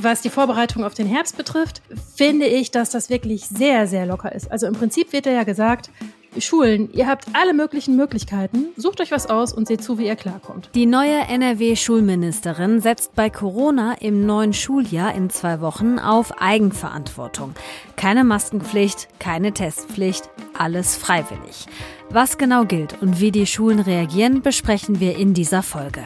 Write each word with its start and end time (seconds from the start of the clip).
Was 0.00 0.22
die 0.22 0.30
Vorbereitung 0.30 0.84
auf 0.84 0.94
den 0.94 1.08
Herbst 1.08 1.36
betrifft, 1.36 1.82
finde 2.14 2.46
ich, 2.46 2.70
dass 2.70 2.90
das 2.90 3.10
wirklich 3.10 3.46
sehr, 3.46 3.88
sehr 3.88 4.06
locker 4.06 4.32
ist. 4.32 4.50
Also 4.50 4.66
im 4.66 4.74
Prinzip 4.74 5.12
wird 5.12 5.26
ja 5.26 5.42
gesagt, 5.42 5.90
Schulen, 6.38 6.92
ihr 6.92 7.08
habt 7.08 7.24
alle 7.32 7.52
möglichen 7.52 7.96
Möglichkeiten. 7.96 8.66
Sucht 8.76 9.00
euch 9.00 9.10
was 9.10 9.28
aus 9.28 9.52
und 9.52 9.66
seht 9.66 9.82
zu, 9.82 9.98
wie 9.98 10.06
ihr 10.06 10.14
klarkommt. 10.14 10.70
Die 10.76 10.86
neue 10.86 11.18
NRW-Schulministerin 11.28 12.80
setzt 12.80 13.16
bei 13.16 13.28
Corona 13.28 13.94
im 13.94 14.24
neuen 14.24 14.52
Schuljahr 14.52 15.14
in 15.16 15.30
zwei 15.30 15.60
Wochen 15.60 15.98
auf 15.98 16.40
Eigenverantwortung. 16.40 17.54
Keine 17.96 18.22
Maskenpflicht, 18.22 19.08
keine 19.18 19.52
Testpflicht, 19.52 20.30
alles 20.56 20.96
freiwillig. 20.96 21.66
Was 22.10 22.38
genau 22.38 22.64
gilt 22.66 23.02
und 23.02 23.20
wie 23.20 23.32
die 23.32 23.46
Schulen 23.46 23.80
reagieren, 23.80 24.42
besprechen 24.42 25.00
wir 25.00 25.16
in 25.16 25.34
dieser 25.34 25.64
Folge. 25.64 26.04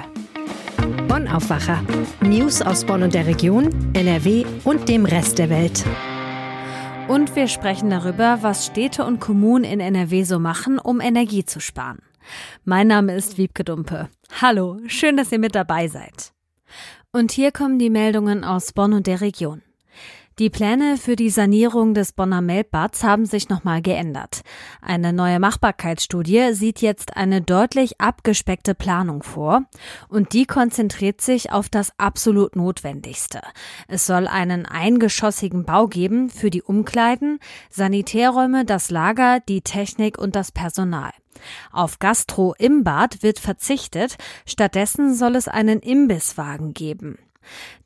Bonn 0.83 1.29
Aufwacher. 1.29 1.85
News 2.21 2.61
aus 2.63 2.85
Bonn 2.85 3.03
und 3.03 3.15
der 3.15 3.27
Region, 3.27 3.71
NRW 3.95 4.45
und 4.65 4.89
dem 4.89 5.05
Rest 5.05 5.39
der 5.39 5.49
Welt. 5.49 5.85
Und 7.09 7.37
wir 7.37 7.49
sprechen 7.49 7.91
darüber, 7.91 8.39
was 8.43 8.67
Städte 8.67 9.05
und 9.05 9.21
Kommunen 9.21 9.65
in 9.65 9.81
NRW 9.81 10.25
so 10.25 10.39
machen, 10.39 10.79
um 10.79 11.01
Energie 11.01 11.45
zu 11.45 11.61
sparen. 11.61 12.01
Mein 12.65 12.89
Name 12.89 13.15
ist 13.15 13.39
Wiebke 13.39 13.65
Dumpe. 13.65 14.09
Hallo, 14.41 14.79
schön, 14.87 15.17
dass 15.17 15.31
ihr 15.33 15.39
mit 15.39 15.55
dabei 15.55 15.89
seid. 15.89 16.33
Und 17.13 17.33
hier 17.33 17.53
kommen 17.53 17.79
die 17.79 17.91
Meldungen 17.91 18.45
aus 18.45 18.73
Bonn 18.73 18.93
und 18.93 19.07
der 19.07 19.21
Region. 19.21 19.63
Die 20.39 20.49
Pläne 20.49 20.97
für 20.97 21.15
die 21.15 21.29
Sanierung 21.29 21.93
des 21.93 22.13
Bonner 22.13 22.41
Melbbads 22.41 23.05
haben 23.05 23.27
sich 23.27 23.51
nochmal 23.51 23.83
geändert. 23.83 24.41
Eine 24.81 25.13
neue 25.13 25.39
Machbarkeitsstudie 25.39 26.55
sieht 26.55 26.81
jetzt 26.81 27.19
eine 27.19 27.43
deutlich 27.43 28.01
abgespeckte 28.01 28.75
Planung 28.75 29.23
vor 29.23 29.65
und 30.09 30.33
die 30.33 30.47
konzentriert 30.47 31.21
sich 31.21 31.53
auf 31.53 31.69
das 31.69 31.93
absolut 31.99 32.57
Notwendigste. 32.57 33.43
Es 33.89 34.07
soll 34.07 34.27
einen 34.27 34.65
eingeschossigen 34.65 35.65
Bau 35.65 35.87
geben 35.87 36.31
für 36.31 36.49
die 36.49 36.63
Umkleiden, 36.63 37.39
Sanitärräume, 37.69 38.65
das 38.65 38.91
Lager, 38.91 39.41
die 39.41 39.61
Technik 39.61 40.17
und 40.17 40.35
das 40.35 40.51
Personal. 40.51 41.13
Auf 41.73 41.99
Gastro 41.99 42.55
im 42.59 42.85
Bad 42.85 43.23
wird 43.23 43.39
verzichtet, 43.39 44.17
stattdessen 44.47 45.15
soll 45.15 45.37
es 45.37 45.49
einen 45.49 45.81
Imbisswagen 45.81 46.73
geben. 46.73 47.19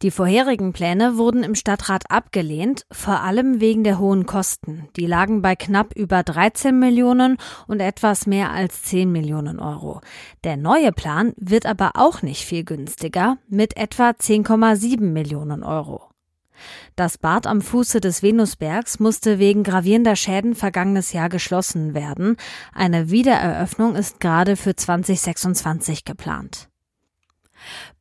Die 0.02 0.10
vorherigen 0.10 0.72
Pläne 0.72 1.16
wurden 1.16 1.42
im 1.42 1.54
Stadtrat 1.54 2.10
abgelehnt, 2.10 2.86
vor 2.90 3.20
allem 3.20 3.60
wegen 3.60 3.84
der 3.84 3.98
hohen 3.98 4.26
Kosten. 4.26 4.88
Die 4.96 5.06
lagen 5.06 5.42
bei 5.42 5.56
knapp 5.56 5.94
über 5.96 6.22
13 6.22 6.78
Millionen 6.78 7.36
und 7.66 7.80
etwas 7.80 8.26
mehr 8.26 8.50
als 8.50 8.82
10 8.82 9.10
Millionen 9.10 9.58
Euro. 9.58 10.00
Der 10.44 10.56
neue 10.56 10.92
Plan 10.92 11.32
wird 11.36 11.66
aber 11.66 11.92
auch 11.94 12.22
nicht 12.22 12.44
viel 12.44 12.64
günstiger, 12.64 13.38
mit 13.48 13.76
etwa 13.76 14.10
10,7 14.10 15.00
Millionen 15.00 15.62
Euro. 15.62 16.10
Das 16.94 17.18
Bad 17.18 17.46
am 17.46 17.60
Fuße 17.60 18.00
des 18.00 18.22
Venusbergs 18.22 18.98
musste 18.98 19.38
wegen 19.38 19.62
gravierender 19.62 20.16
Schäden 20.16 20.54
vergangenes 20.54 21.12
Jahr 21.12 21.28
geschlossen 21.28 21.94
werden. 21.94 22.36
Eine 22.72 23.10
Wiedereröffnung 23.10 23.94
ist 23.94 24.20
gerade 24.20 24.56
für 24.56 24.74
2026 24.74 26.04
geplant. 26.04 26.68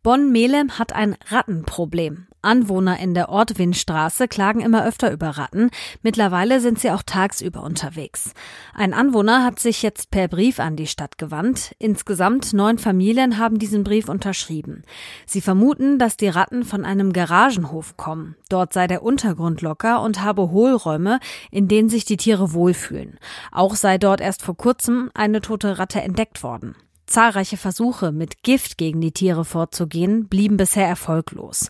Bonn-Melem 0.04 0.78
hat 0.78 0.94
ein 0.94 1.18
Rattenproblem. 1.30 2.28
Anwohner 2.46 3.00
in 3.00 3.16
der 3.16 3.30
Ortwinstraße 3.30 4.28
klagen 4.28 4.62
immer 4.62 4.86
öfter 4.86 5.12
über 5.12 5.30
Ratten. 5.30 5.72
Mittlerweile 6.04 6.60
sind 6.60 6.80
sie 6.80 6.92
auch 6.92 7.02
tagsüber 7.02 7.64
unterwegs. 7.64 8.34
Ein 8.76 8.94
Anwohner 8.94 9.44
hat 9.44 9.60
sich 9.60 9.82
jetzt 9.82 10.12
per 10.12 10.28
Brief 10.28 10.60
an 10.60 10.76
die 10.76 10.86
Stadt 10.86 11.18
gewandt. 11.18 11.76
Insgesamt 11.80 12.54
neun 12.54 12.78
Familien 12.78 13.40
haben 13.40 13.58
diesen 13.58 13.84
Brief 13.84 14.08
unterschrieben. 14.08 14.84
Sie 15.26 15.42
vermuten, 15.42 15.98
dass 15.98 16.18
die 16.18 16.30
Ratten 16.30 16.64
von 16.64 16.86
einem 16.86 17.12
Garagenhof 17.12 17.98
kommen. 17.98 18.36
Dort 18.48 18.74
sei 18.74 18.86
der 18.86 19.02
Untergrund 19.02 19.62
locker 19.64 20.04
und 20.04 20.22
habe 20.22 20.52
Hohlräume, 20.52 21.20
in 21.50 21.68
denen 21.68 21.90
sich 21.90 22.06
die 22.06 22.18
Tiere 22.18 22.54
wohlfühlen. 22.54 23.18
Auch 23.52 23.74
sei 23.74 23.98
dort 23.98 24.22
erst 24.22 24.44
vor 24.44 24.56
kurzem 24.56 25.10
eine 25.16 25.42
tote 25.42 25.80
Ratte 25.80 26.02
entdeckt 26.02 26.44
worden. 26.44 26.76
Zahlreiche 27.08 27.58
Versuche, 27.58 28.12
mit 28.12 28.42
Gift 28.44 28.78
gegen 28.78 29.00
die 29.02 29.12
Tiere 29.12 29.46
vorzugehen, 29.46 30.28
blieben 30.28 30.58
bisher 30.58 30.88
erfolglos. 30.88 31.70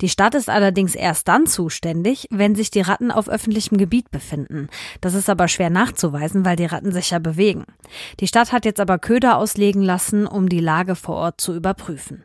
Die 0.00 0.08
Stadt 0.08 0.34
ist 0.34 0.48
allerdings 0.48 0.94
erst 0.94 1.28
dann 1.28 1.46
zuständig, 1.46 2.28
wenn 2.30 2.54
sich 2.54 2.70
die 2.70 2.80
Ratten 2.80 3.10
auf 3.10 3.28
öffentlichem 3.28 3.78
Gebiet 3.78 4.10
befinden. 4.10 4.68
Das 5.00 5.14
ist 5.14 5.28
aber 5.28 5.48
schwer 5.48 5.70
nachzuweisen, 5.70 6.44
weil 6.44 6.56
die 6.56 6.66
Ratten 6.66 6.92
sich 6.92 7.10
ja 7.10 7.18
bewegen. 7.18 7.64
Die 8.20 8.28
Stadt 8.28 8.52
hat 8.52 8.64
jetzt 8.64 8.80
aber 8.80 8.98
Köder 8.98 9.38
auslegen 9.38 9.82
lassen, 9.82 10.26
um 10.26 10.48
die 10.48 10.60
Lage 10.60 10.94
vor 10.94 11.16
Ort 11.16 11.40
zu 11.40 11.54
überprüfen. 11.54 12.24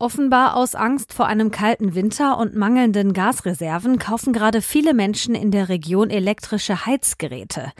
Offenbar 0.00 0.54
aus 0.54 0.76
Angst 0.76 1.12
vor 1.12 1.26
einem 1.26 1.50
kalten 1.50 1.96
Winter 1.96 2.38
und 2.38 2.54
mangelnden 2.54 3.12
Gasreserven 3.12 3.98
kaufen 3.98 4.32
gerade 4.32 4.62
viele 4.62 4.94
Menschen 4.94 5.34
in 5.34 5.50
der 5.50 5.68
Region 5.68 6.08
elektrische 6.10 6.86
Heizgeräte. 6.86 7.72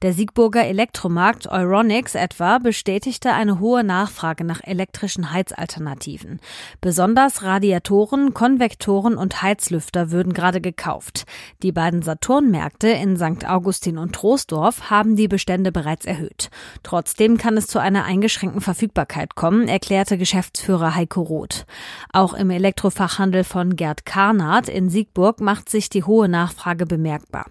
Der 0.00 0.14
Siegburger 0.14 0.64
Elektromarkt 0.64 1.46
Euronics 1.48 2.14
etwa 2.14 2.56
bestätigte 2.56 3.34
eine 3.34 3.60
hohe 3.60 3.84
Nachfrage 3.84 4.42
nach 4.42 4.62
elektrischen 4.64 5.32
Heizalternativen. 5.32 6.40
Besonders 6.80 7.42
Radiatoren, 7.42 8.32
Konvektoren 8.32 9.18
und 9.18 9.42
Heizlüfter 9.42 10.10
würden 10.10 10.32
gerade 10.32 10.62
gekauft. 10.62 11.26
Die 11.62 11.72
beiden 11.72 12.00
Saturnmärkte 12.00 12.88
in 12.88 13.18
St. 13.18 13.46
Augustin 13.46 13.98
und 13.98 14.14
Troisdorf 14.14 14.88
haben 14.88 15.14
die 15.14 15.28
Bestände 15.28 15.72
bereits 15.72 16.06
erhöht. 16.06 16.48
Trotzdem 16.82 17.36
kann 17.36 17.58
es 17.58 17.66
zu 17.66 17.78
einer 17.78 18.04
eingeschränkten 18.04 18.62
Verfügbarkeit 18.62 19.34
kommen, 19.34 19.68
erklärte 19.68 20.16
Geschäftsführer 20.16 20.94
Heiko 20.94 21.20
Roth. 21.20 21.65
Auch 22.12 22.34
im 22.34 22.50
Elektrofachhandel 22.50 23.44
von 23.44 23.76
Gerd 23.76 24.06
Karnath 24.06 24.68
in 24.68 24.88
Siegburg 24.88 25.40
macht 25.40 25.68
sich 25.68 25.88
die 25.88 26.04
hohe 26.04 26.28
Nachfrage 26.28 26.86
bemerkbar. 26.86 27.46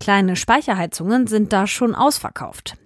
Kleine 0.00 0.36
Speicherheizungen 0.36 1.26
sind 1.26 1.52
da 1.52 1.66
schon 1.66 1.94
ausverkauft. 1.94 2.76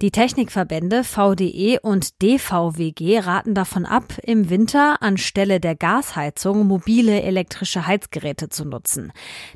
Die 0.00 0.10
Technikverbände 0.10 1.04
VDE 1.04 1.78
und 1.80 2.20
DVWG 2.22 3.20
raten 3.20 3.54
davon 3.54 3.86
ab, 3.86 4.14
im 4.22 4.50
Winter 4.50 5.00
anstelle 5.00 5.60
der 5.60 5.76
Gasheizung 5.76 6.66
mobile 6.66 7.22
elektrische 7.22 7.86
Heizgeräte 7.86 8.48
zu 8.48 8.64
nutzen. 8.64 9.12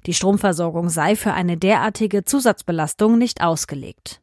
Die 0.07 0.15
Stromversorgung 0.15 0.89
sei 0.89 1.17
für 1.17 1.33
eine 1.33 1.57
derartige 1.57 2.25
Zusatzbelastung 2.25 3.19
nicht 3.19 3.43
ausgelegt. 3.43 4.21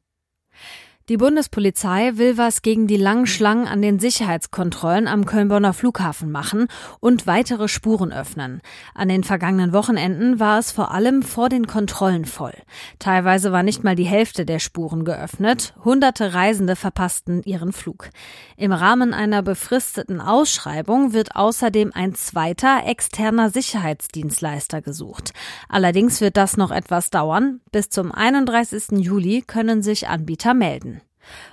Die 1.09 1.18
Bundespolizei 1.18 2.14
will 2.16 2.38
was 2.38 2.62
gegen 2.62 2.88
die 2.88 2.96
langen 2.96 3.28
Schlangen 3.28 3.68
an 3.68 3.81
den 3.81 4.00
Sicherheitskontrollen 4.00 5.09
am 5.09 5.25
Köln-Bonner 5.25 5.74
Flughafen 5.74 6.31
machen 6.31 6.68
und 7.02 7.28
weitere 7.28 7.68
Spuren 7.68 8.14
öffnen. 8.14 8.62
An 8.96 9.09
den 9.09 9.25
vergangenen 9.25 9.74
Wochenenden 9.74 10.40
war 10.40 10.59
es 10.59 10.72
vor 10.72 10.91
allem 10.91 11.22
vor 11.22 11.50
den 11.50 11.68
Kontrollen 11.68 12.24
voll. 12.24 12.53
Teilweise 13.00 13.52
war 13.52 13.64
nicht 13.64 13.84
mal 13.84 13.97
die 13.97 14.06
Hälfte 14.06 14.46
der 14.46 14.59
Spuren 14.59 15.03
geöffnet. 15.03 15.74
Hunderte 15.84 16.34
Reisende 16.34 16.78
verpassten 16.78 17.44
ihren 17.44 17.74
Flug. 17.74 18.09
Im 18.56 18.72
Rahmen 18.72 19.14
einer 19.14 19.41
befristeten 19.41 20.22
Ausschreibung 20.22 21.12
wird 21.12 21.35
außerdem 21.35 21.91
ein 21.94 22.16
zweiter 22.16 22.84
externer 22.85 23.50
Sicherheitsdienstleister 23.50 24.81
gesucht. 24.81 25.34
Allerdings 25.68 26.22
wird 26.22 26.38
das 26.38 26.56
noch 26.56 26.72
etwas 26.72 27.09
dauern. 27.09 27.59
Bis 27.74 27.90
zum 27.90 28.14
31. 28.14 29.00
Juli 29.00 29.41
können 29.46 29.81
sich 29.81 30.08
Anbieter 30.08 30.53
melden. 30.53 30.92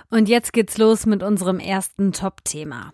Und 0.09 0.29
jetzt 0.29 0.53
geht's 0.53 0.77
los 0.77 1.05
mit 1.05 1.23
unserem 1.23 1.59
ersten 1.59 2.11
Top-Thema. 2.11 2.93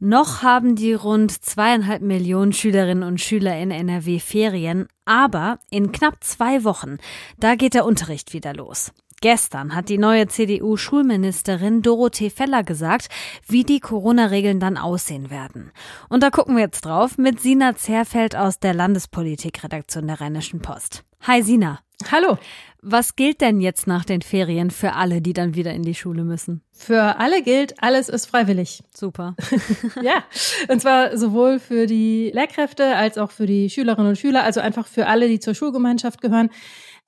Noch 0.00 0.42
haben 0.42 0.76
die 0.76 0.92
rund 0.92 1.30
zweieinhalb 1.30 2.02
Millionen 2.02 2.52
Schülerinnen 2.52 3.08
und 3.08 3.20
Schüler 3.20 3.58
in 3.58 3.70
NRW 3.70 4.18
Ferien, 4.18 4.88
aber 5.04 5.58
in 5.70 5.92
knapp 5.92 6.22
zwei 6.22 6.64
Wochen, 6.64 6.98
da 7.38 7.54
geht 7.54 7.74
der 7.74 7.86
Unterricht 7.86 8.32
wieder 8.32 8.52
los. 8.52 8.92
Gestern 9.20 9.74
hat 9.74 9.88
die 9.88 9.96
neue 9.96 10.28
CDU-Schulministerin 10.28 11.80
Dorothee 11.80 12.28
Feller 12.28 12.62
gesagt, 12.62 13.08
wie 13.46 13.64
die 13.64 13.80
Corona-Regeln 13.80 14.60
dann 14.60 14.76
aussehen 14.76 15.30
werden. 15.30 15.72
Und 16.10 16.22
da 16.22 16.28
gucken 16.28 16.56
wir 16.56 16.64
jetzt 16.64 16.84
drauf 16.84 17.16
mit 17.16 17.40
Sina 17.40 17.74
Zerfeld 17.74 18.36
aus 18.36 18.58
der 18.58 18.74
Landespolitik-Redaktion 18.74 20.08
der 20.08 20.20
Rheinischen 20.20 20.60
Post. 20.60 21.04
Hi 21.26 21.42
Sina. 21.42 21.80
Hallo. 22.12 22.36
Was 22.82 23.16
gilt 23.16 23.40
denn 23.40 23.62
jetzt 23.62 23.86
nach 23.86 24.04
den 24.04 24.20
Ferien 24.20 24.70
für 24.70 24.92
alle, 24.92 25.22
die 25.22 25.32
dann 25.32 25.54
wieder 25.54 25.72
in 25.72 25.82
die 25.82 25.94
Schule 25.94 26.22
müssen? 26.22 26.62
Für 26.70 27.18
alle 27.18 27.42
gilt, 27.42 27.82
alles 27.82 28.10
ist 28.10 28.26
freiwillig. 28.26 28.82
Super. 28.94 29.34
ja, 30.02 30.22
und 30.68 30.82
zwar 30.82 31.16
sowohl 31.16 31.60
für 31.60 31.86
die 31.86 32.30
Lehrkräfte 32.34 32.94
als 32.94 33.16
auch 33.16 33.30
für 33.30 33.46
die 33.46 33.70
Schülerinnen 33.70 34.10
und 34.10 34.18
Schüler, 34.18 34.44
also 34.44 34.60
einfach 34.60 34.86
für 34.86 35.06
alle, 35.06 35.28
die 35.28 35.40
zur 35.40 35.54
Schulgemeinschaft 35.54 36.20
gehören. 36.20 36.50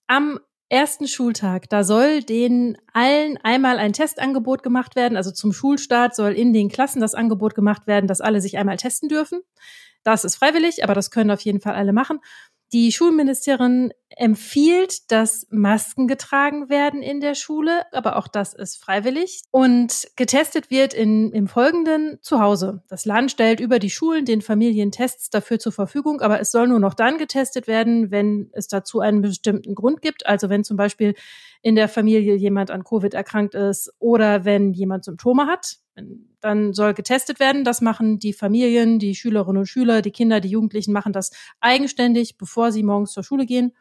Am 0.07 0.41
ersten 0.71 1.09
Schultag, 1.09 1.69
da 1.69 1.85
soll 1.85 2.23
den 2.23 2.79
allen 2.95 3.37
einmal 3.43 3.77
ein 3.79 3.93
Testangebot 3.93 4.63
gemacht 4.63 4.97
werden. 4.97 5.19
Also 5.19 5.31
zum 5.31 5.53
Schulstart 5.53 6.17
soll 6.17 6.33
in 6.33 6.55
den 6.55 6.71
Klassen 6.71 7.03
das 7.03 7.15
Angebot 7.15 7.55
gemacht 7.55 7.87
werden, 7.87 8.07
dass 8.07 8.23
alle 8.23 8.41
sich 8.41 8.57
einmal 8.57 8.79
testen 8.79 9.11
dürfen. 9.11 9.43
Das 10.05 10.25
ist 10.25 10.37
freiwillig, 10.37 10.85
aber 10.85 10.95
das 10.95 11.11
können 11.11 11.33
auf 11.33 11.41
jeden 11.41 11.61
Fall 11.61 11.75
alle 11.75 11.93
machen. 11.93 12.21
Die 12.73 12.91
Schulministerin 12.91 13.93
empfiehlt, 14.17 15.13
dass 15.13 15.47
Masken 15.51 16.09
getragen 16.09 16.69
werden 16.69 17.01
in 17.01 17.21
der 17.21 17.35
Schule, 17.35 17.85
aber 17.93 18.17
auch 18.17 18.27
das 18.27 18.55
ist 18.55 18.83
freiwillig. 18.83 19.43
Und 19.53 20.09
getestet 20.17 20.71
wird 20.71 20.93
in, 20.93 21.31
im 21.33 21.47
Folgenden 21.47 22.19
zu 22.23 22.41
Hause. 22.41 22.83
Das 22.89 23.05
Land 23.05 23.31
stellt 23.31 23.61
über 23.61 23.79
die 23.79 23.91
Schulen 23.91 24.25
den 24.25 24.43
Familien 24.43 24.91
Tests 24.91 25.31
dafür 25.31 25.59
zur 25.61 25.73
Verfügung, 25.73 26.21
aber 26.21 26.41
es 26.41 26.51
soll 26.51 26.67
nur 26.67 26.81
noch 26.81 26.95
dann 26.95 27.19
getestet 27.19 27.69
werden, 27.69 28.11
wenn 28.11 28.51
es 28.53 28.67
dazu 28.67 29.01
einen 29.01 29.23
bestimmten 29.23 29.75
Grund 29.75 30.03
gibt. 30.03 30.27
Also 30.27 30.49
wenn 30.49 30.65
zum 30.65 30.77
Beispiel 30.77 31.15
in 31.63 31.77
der 31.77 31.89
Familie 31.89 32.35
jemand 32.35 32.71
an 32.71 32.85
Covid 32.85 33.15
erkrankt 33.15 33.55
ist 33.55 33.93
oder 33.99 34.45
wenn 34.45 34.73
jemand 34.73 35.05
Symptome 35.05 35.47
hat, 35.47 35.79
dann 36.41 36.73
soll 36.73 36.95
getestet 36.95 37.41
werden. 37.41 37.65
Das 37.65 37.81
machen 37.81 38.19
die 38.19 38.33
Familien, 38.33 38.99
die 38.99 39.15
Schülerinnen 39.15 39.61
und 39.61 39.67
Schüler, 39.67 40.03
die 40.03 40.11
Kinder, 40.11 40.41
die 40.41 40.51
Jugendlichen 40.51 40.93
machen 40.93 41.13
das 41.13 41.31
eigenständig, 41.61 42.37
bevor 42.37 42.73
sie 42.73 42.83
morgens 42.83 43.13
zur 43.13 43.25
Schule 43.25 43.47
gehen. 43.47 43.73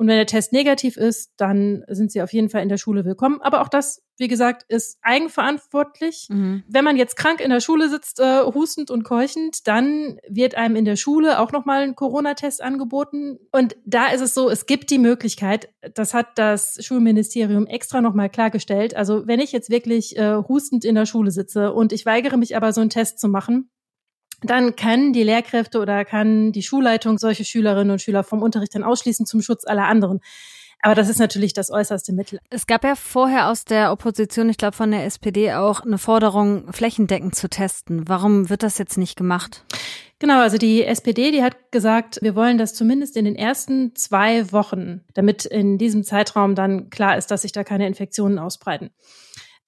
Und 0.00 0.06
wenn 0.06 0.16
der 0.16 0.24
Test 0.24 0.54
negativ 0.54 0.96
ist, 0.96 1.30
dann 1.36 1.84
sind 1.86 2.10
sie 2.10 2.22
auf 2.22 2.32
jeden 2.32 2.48
Fall 2.48 2.62
in 2.62 2.70
der 2.70 2.78
Schule 2.78 3.04
willkommen. 3.04 3.42
Aber 3.42 3.60
auch 3.60 3.68
das, 3.68 4.02
wie 4.16 4.28
gesagt, 4.28 4.64
ist 4.66 4.96
eigenverantwortlich. 5.02 6.26
Mhm. 6.30 6.62
Wenn 6.66 6.84
man 6.84 6.96
jetzt 6.96 7.16
krank 7.16 7.42
in 7.42 7.50
der 7.50 7.60
Schule 7.60 7.90
sitzt, 7.90 8.18
äh, 8.18 8.40
hustend 8.44 8.90
und 8.90 9.02
keuchend, 9.02 9.68
dann 9.68 10.18
wird 10.26 10.54
einem 10.54 10.76
in 10.76 10.86
der 10.86 10.96
Schule 10.96 11.38
auch 11.38 11.52
nochmal 11.52 11.82
ein 11.82 11.96
Corona-Test 11.96 12.62
angeboten. 12.62 13.40
Und 13.52 13.76
da 13.84 14.06
ist 14.06 14.22
es 14.22 14.32
so, 14.32 14.48
es 14.48 14.64
gibt 14.64 14.88
die 14.88 14.96
Möglichkeit, 14.96 15.68
das 15.92 16.14
hat 16.14 16.28
das 16.36 16.78
Schulministerium 16.82 17.66
extra 17.66 18.00
nochmal 18.00 18.30
klargestellt. 18.30 18.96
Also 18.96 19.26
wenn 19.26 19.38
ich 19.38 19.52
jetzt 19.52 19.68
wirklich 19.68 20.16
äh, 20.16 20.36
hustend 20.36 20.86
in 20.86 20.94
der 20.94 21.04
Schule 21.04 21.30
sitze 21.30 21.74
und 21.74 21.92
ich 21.92 22.06
weigere 22.06 22.38
mich 22.38 22.56
aber, 22.56 22.72
so 22.72 22.80
einen 22.80 22.88
Test 22.88 23.20
zu 23.20 23.28
machen, 23.28 23.68
dann 24.42 24.76
kann 24.76 25.12
die 25.12 25.22
Lehrkräfte 25.22 25.80
oder 25.80 26.04
kann 26.04 26.52
die 26.52 26.62
Schulleitung 26.62 27.18
solche 27.18 27.44
Schülerinnen 27.44 27.90
und 27.90 28.02
Schüler 28.02 28.24
vom 28.24 28.42
Unterricht 28.42 28.74
dann 28.74 28.84
ausschließen 28.84 29.26
zum 29.26 29.42
Schutz 29.42 29.64
aller 29.66 29.84
anderen. 29.84 30.20
Aber 30.82 30.94
das 30.94 31.10
ist 31.10 31.18
natürlich 31.18 31.52
das 31.52 31.70
äußerste 31.70 32.12
Mittel. 32.12 32.40
Es 32.48 32.66
gab 32.66 32.84
ja 32.84 32.94
vorher 32.94 33.48
aus 33.48 33.64
der 33.66 33.92
Opposition, 33.92 34.48
ich 34.48 34.56
glaube 34.56 34.76
von 34.76 34.90
der 34.90 35.04
SPD 35.04 35.52
auch 35.52 35.80
eine 35.80 35.98
Forderung, 35.98 36.72
flächendeckend 36.72 37.34
zu 37.34 37.50
testen. 37.50 38.08
Warum 38.08 38.48
wird 38.48 38.62
das 38.62 38.78
jetzt 38.78 38.96
nicht 38.96 39.16
gemacht? 39.16 39.64
Genau, 40.20 40.40
also 40.40 40.58
die 40.58 40.84
SPD, 40.84 41.32
die 41.32 41.42
hat 41.42 41.70
gesagt, 41.70 42.18
wir 42.22 42.34
wollen 42.34 42.58
das 42.58 42.74
zumindest 42.74 43.16
in 43.16 43.24
den 43.24 43.36
ersten 43.36 43.94
zwei 43.94 44.52
Wochen, 44.52 45.02
damit 45.14 45.44
in 45.44 45.78
diesem 45.78 46.04
Zeitraum 46.04 46.54
dann 46.54 46.90
klar 46.90 47.16
ist, 47.16 47.30
dass 47.30 47.42
sich 47.42 47.52
da 47.52 47.64
keine 47.64 47.86
Infektionen 47.86 48.38
ausbreiten. 48.38 48.90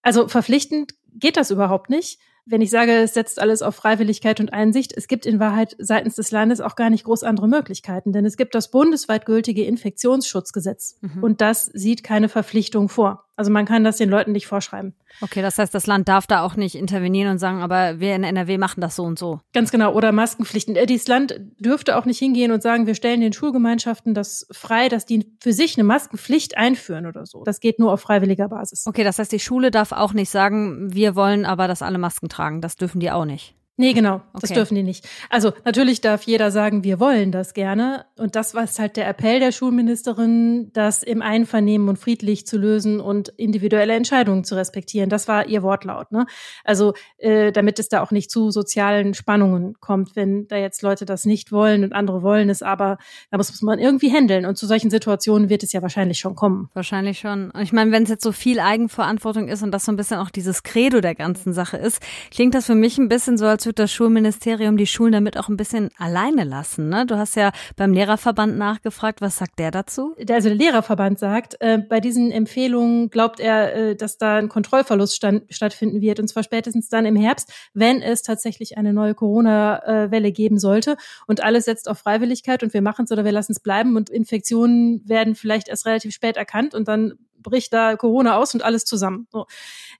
Also 0.02 0.28
verpflichtend 0.28 0.92
geht 1.14 1.36
das 1.36 1.50
überhaupt 1.50 1.90
nicht 1.90 2.18
wenn 2.44 2.60
ich 2.60 2.70
sage, 2.70 2.92
es 2.92 3.14
setzt 3.14 3.40
alles 3.40 3.62
auf 3.62 3.74
Freiwilligkeit 3.76 4.40
und 4.40 4.52
Einsicht, 4.52 4.92
es 4.96 5.08
gibt 5.08 5.26
in 5.26 5.38
Wahrheit 5.38 5.76
seitens 5.78 6.16
des 6.16 6.30
Landes 6.30 6.60
auch 6.60 6.76
gar 6.76 6.90
nicht 6.90 7.04
groß 7.04 7.22
andere 7.22 7.48
Möglichkeiten, 7.48 8.12
denn 8.12 8.24
es 8.24 8.36
gibt 8.36 8.54
das 8.54 8.70
bundesweit 8.70 9.26
gültige 9.26 9.64
Infektionsschutzgesetz 9.64 10.98
mhm. 11.00 11.22
und 11.22 11.40
das 11.40 11.66
sieht 11.66 12.02
keine 12.02 12.28
Verpflichtung 12.28 12.88
vor. 12.88 13.24
Also 13.34 13.50
man 13.50 13.64
kann 13.64 13.82
das 13.82 13.96
den 13.96 14.10
Leuten 14.10 14.32
nicht 14.32 14.46
vorschreiben. 14.46 14.94
Okay, 15.22 15.40
das 15.40 15.58
heißt, 15.58 15.74
das 15.74 15.86
Land 15.86 16.08
darf 16.08 16.26
da 16.26 16.42
auch 16.42 16.54
nicht 16.54 16.74
intervenieren 16.74 17.32
und 17.32 17.38
sagen, 17.38 17.62
aber 17.62 17.98
wir 17.98 18.14
in 18.14 18.24
NRW 18.24 18.58
machen 18.58 18.80
das 18.80 18.94
so 18.94 19.04
und 19.04 19.18
so. 19.18 19.40
Ganz 19.54 19.70
genau. 19.70 19.94
Oder 19.94 20.12
Maskenpflichten. 20.12 20.76
Äh, 20.76 20.86
dieses 20.86 21.08
Land 21.08 21.40
dürfte 21.58 21.96
auch 21.96 22.04
nicht 22.04 22.18
hingehen 22.18 22.52
und 22.52 22.62
sagen, 22.62 22.86
wir 22.86 22.94
stellen 22.94 23.20
den 23.20 23.32
Schulgemeinschaften 23.32 24.14
das 24.14 24.46
frei, 24.50 24.88
dass 24.88 25.06
die 25.06 25.26
für 25.40 25.52
sich 25.52 25.76
eine 25.76 25.84
Maskenpflicht 25.84 26.56
einführen 26.58 27.06
oder 27.06 27.24
so. 27.24 27.42
Das 27.44 27.60
geht 27.60 27.78
nur 27.78 27.92
auf 27.92 28.00
freiwilliger 28.00 28.48
Basis. 28.48 28.86
Okay, 28.86 29.02
das 29.02 29.18
heißt, 29.18 29.32
die 29.32 29.40
Schule 29.40 29.70
darf 29.70 29.92
auch 29.92 30.12
nicht 30.12 30.30
sagen, 30.30 30.92
wir 30.92 31.16
wollen 31.16 31.46
aber, 31.46 31.68
dass 31.68 31.82
alle 31.82 31.98
Masken 31.98 32.28
tragen. 32.32 32.60
Das 32.60 32.76
dürfen 32.76 33.00
die 33.00 33.10
auch 33.10 33.24
nicht. 33.24 33.54
Nee, 33.78 33.94
genau. 33.94 34.20
Das 34.34 34.50
okay. 34.50 34.54
dürfen 34.54 34.74
die 34.74 34.82
nicht. 34.82 35.08
Also 35.30 35.52
natürlich 35.64 36.02
darf 36.02 36.24
jeder 36.24 36.50
sagen, 36.50 36.84
wir 36.84 37.00
wollen 37.00 37.32
das 37.32 37.54
gerne. 37.54 38.04
Und 38.18 38.36
das 38.36 38.54
war 38.54 38.66
halt 38.66 38.98
der 38.98 39.08
Appell 39.08 39.40
der 39.40 39.50
Schulministerin, 39.50 40.70
das 40.74 41.02
im 41.02 41.22
Einvernehmen 41.22 41.88
und 41.88 41.98
friedlich 41.98 42.46
zu 42.46 42.58
lösen 42.58 43.00
und 43.00 43.30
individuelle 43.30 43.94
Entscheidungen 43.94 44.44
zu 44.44 44.56
respektieren. 44.56 45.08
Das 45.08 45.26
war 45.26 45.46
ihr 45.46 45.62
Wortlaut. 45.62 46.12
Ne? 46.12 46.26
Also 46.64 46.92
äh, 47.16 47.50
damit 47.50 47.78
es 47.78 47.88
da 47.88 48.02
auch 48.02 48.10
nicht 48.10 48.30
zu 48.30 48.50
sozialen 48.50 49.14
Spannungen 49.14 49.80
kommt, 49.80 50.16
wenn 50.16 50.46
da 50.48 50.56
jetzt 50.56 50.82
Leute 50.82 51.06
das 51.06 51.24
nicht 51.24 51.50
wollen 51.50 51.82
und 51.82 51.94
andere 51.94 52.22
wollen 52.22 52.50
es, 52.50 52.62
aber 52.62 52.98
da 53.30 53.38
muss 53.38 53.62
man 53.62 53.78
irgendwie 53.78 54.12
handeln. 54.12 54.44
Und 54.44 54.58
zu 54.58 54.66
solchen 54.66 54.90
Situationen 54.90 55.48
wird 55.48 55.62
es 55.62 55.72
ja 55.72 55.80
wahrscheinlich 55.80 56.18
schon 56.18 56.34
kommen. 56.34 56.68
Wahrscheinlich 56.74 57.20
schon. 57.20 57.50
Und 57.50 57.62
ich 57.62 57.72
meine, 57.72 57.90
wenn 57.90 58.02
es 58.02 58.10
jetzt 58.10 58.22
so 58.22 58.32
viel 58.32 58.60
Eigenverantwortung 58.60 59.48
ist 59.48 59.62
und 59.62 59.70
das 59.70 59.86
so 59.86 59.92
ein 59.92 59.96
bisschen 59.96 60.18
auch 60.18 60.30
dieses 60.30 60.62
Credo 60.62 61.00
der 61.00 61.14
ganzen 61.14 61.54
Sache 61.54 61.78
ist, 61.78 62.02
klingt 62.30 62.54
das 62.54 62.66
für 62.66 62.74
mich 62.74 62.98
ein 62.98 63.08
bisschen 63.08 63.38
so, 63.38 63.46
als 63.46 63.61
als 63.62 63.66
würde 63.66 63.82
das 63.84 63.92
Schulministerium 63.92 64.76
die 64.76 64.88
Schulen 64.88 65.12
damit 65.12 65.38
auch 65.38 65.48
ein 65.48 65.56
bisschen 65.56 65.90
alleine 65.96 66.42
lassen. 66.42 66.88
Ne? 66.88 67.06
Du 67.06 67.16
hast 67.16 67.36
ja 67.36 67.52
beim 67.76 67.92
Lehrerverband 67.92 68.58
nachgefragt. 68.58 69.20
Was 69.20 69.36
sagt 69.36 69.60
der 69.60 69.70
dazu? 69.70 70.16
Also 70.28 70.48
der 70.48 70.58
Lehrerverband 70.58 71.20
sagt, 71.20 71.60
äh, 71.60 71.78
bei 71.78 72.00
diesen 72.00 72.32
Empfehlungen 72.32 73.08
glaubt 73.08 73.38
er, 73.38 73.74
äh, 73.74 73.94
dass 73.94 74.18
da 74.18 74.38
ein 74.38 74.48
Kontrollverlust 74.48 75.14
stand, 75.14 75.44
stattfinden 75.54 76.00
wird. 76.00 76.18
Und 76.18 76.26
zwar 76.26 76.42
spätestens 76.42 76.88
dann 76.88 77.06
im 77.06 77.14
Herbst, 77.14 77.52
wenn 77.72 78.02
es 78.02 78.22
tatsächlich 78.22 78.78
eine 78.78 78.92
neue 78.92 79.14
Corona-Welle 79.14 80.32
geben 80.32 80.58
sollte. 80.58 80.96
Und 81.28 81.44
alles 81.44 81.66
setzt 81.66 81.88
auf 81.88 81.98
Freiwilligkeit 81.98 82.64
und 82.64 82.74
wir 82.74 82.82
machen 82.82 83.04
es 83.04 83.12
oder 83.12 83.24
wir 83.24 83.32
lassen 83.32 83.52
es 83.52 83.60
bleiben. 83.60 83.94
Und 83.94 84.10
Infektionen 84.10 85.08
werden 85.08 85.36
vielleicht 85.36 85.68
erst 85.68 85.86
relativ 85.86 86.12
spät 86.12 86.36
erkannt 86.36 86.74
und 86.74 86.88
dann 86.88 87.12
bricht 87.42 87.72
da 87.72 87.96
Corona 87.96 88.36
aus 88.36 88.54
und 88.54 88.64
alles 88.64 88.84
zusammen. 88.84 89.26
So. 89.30 89.46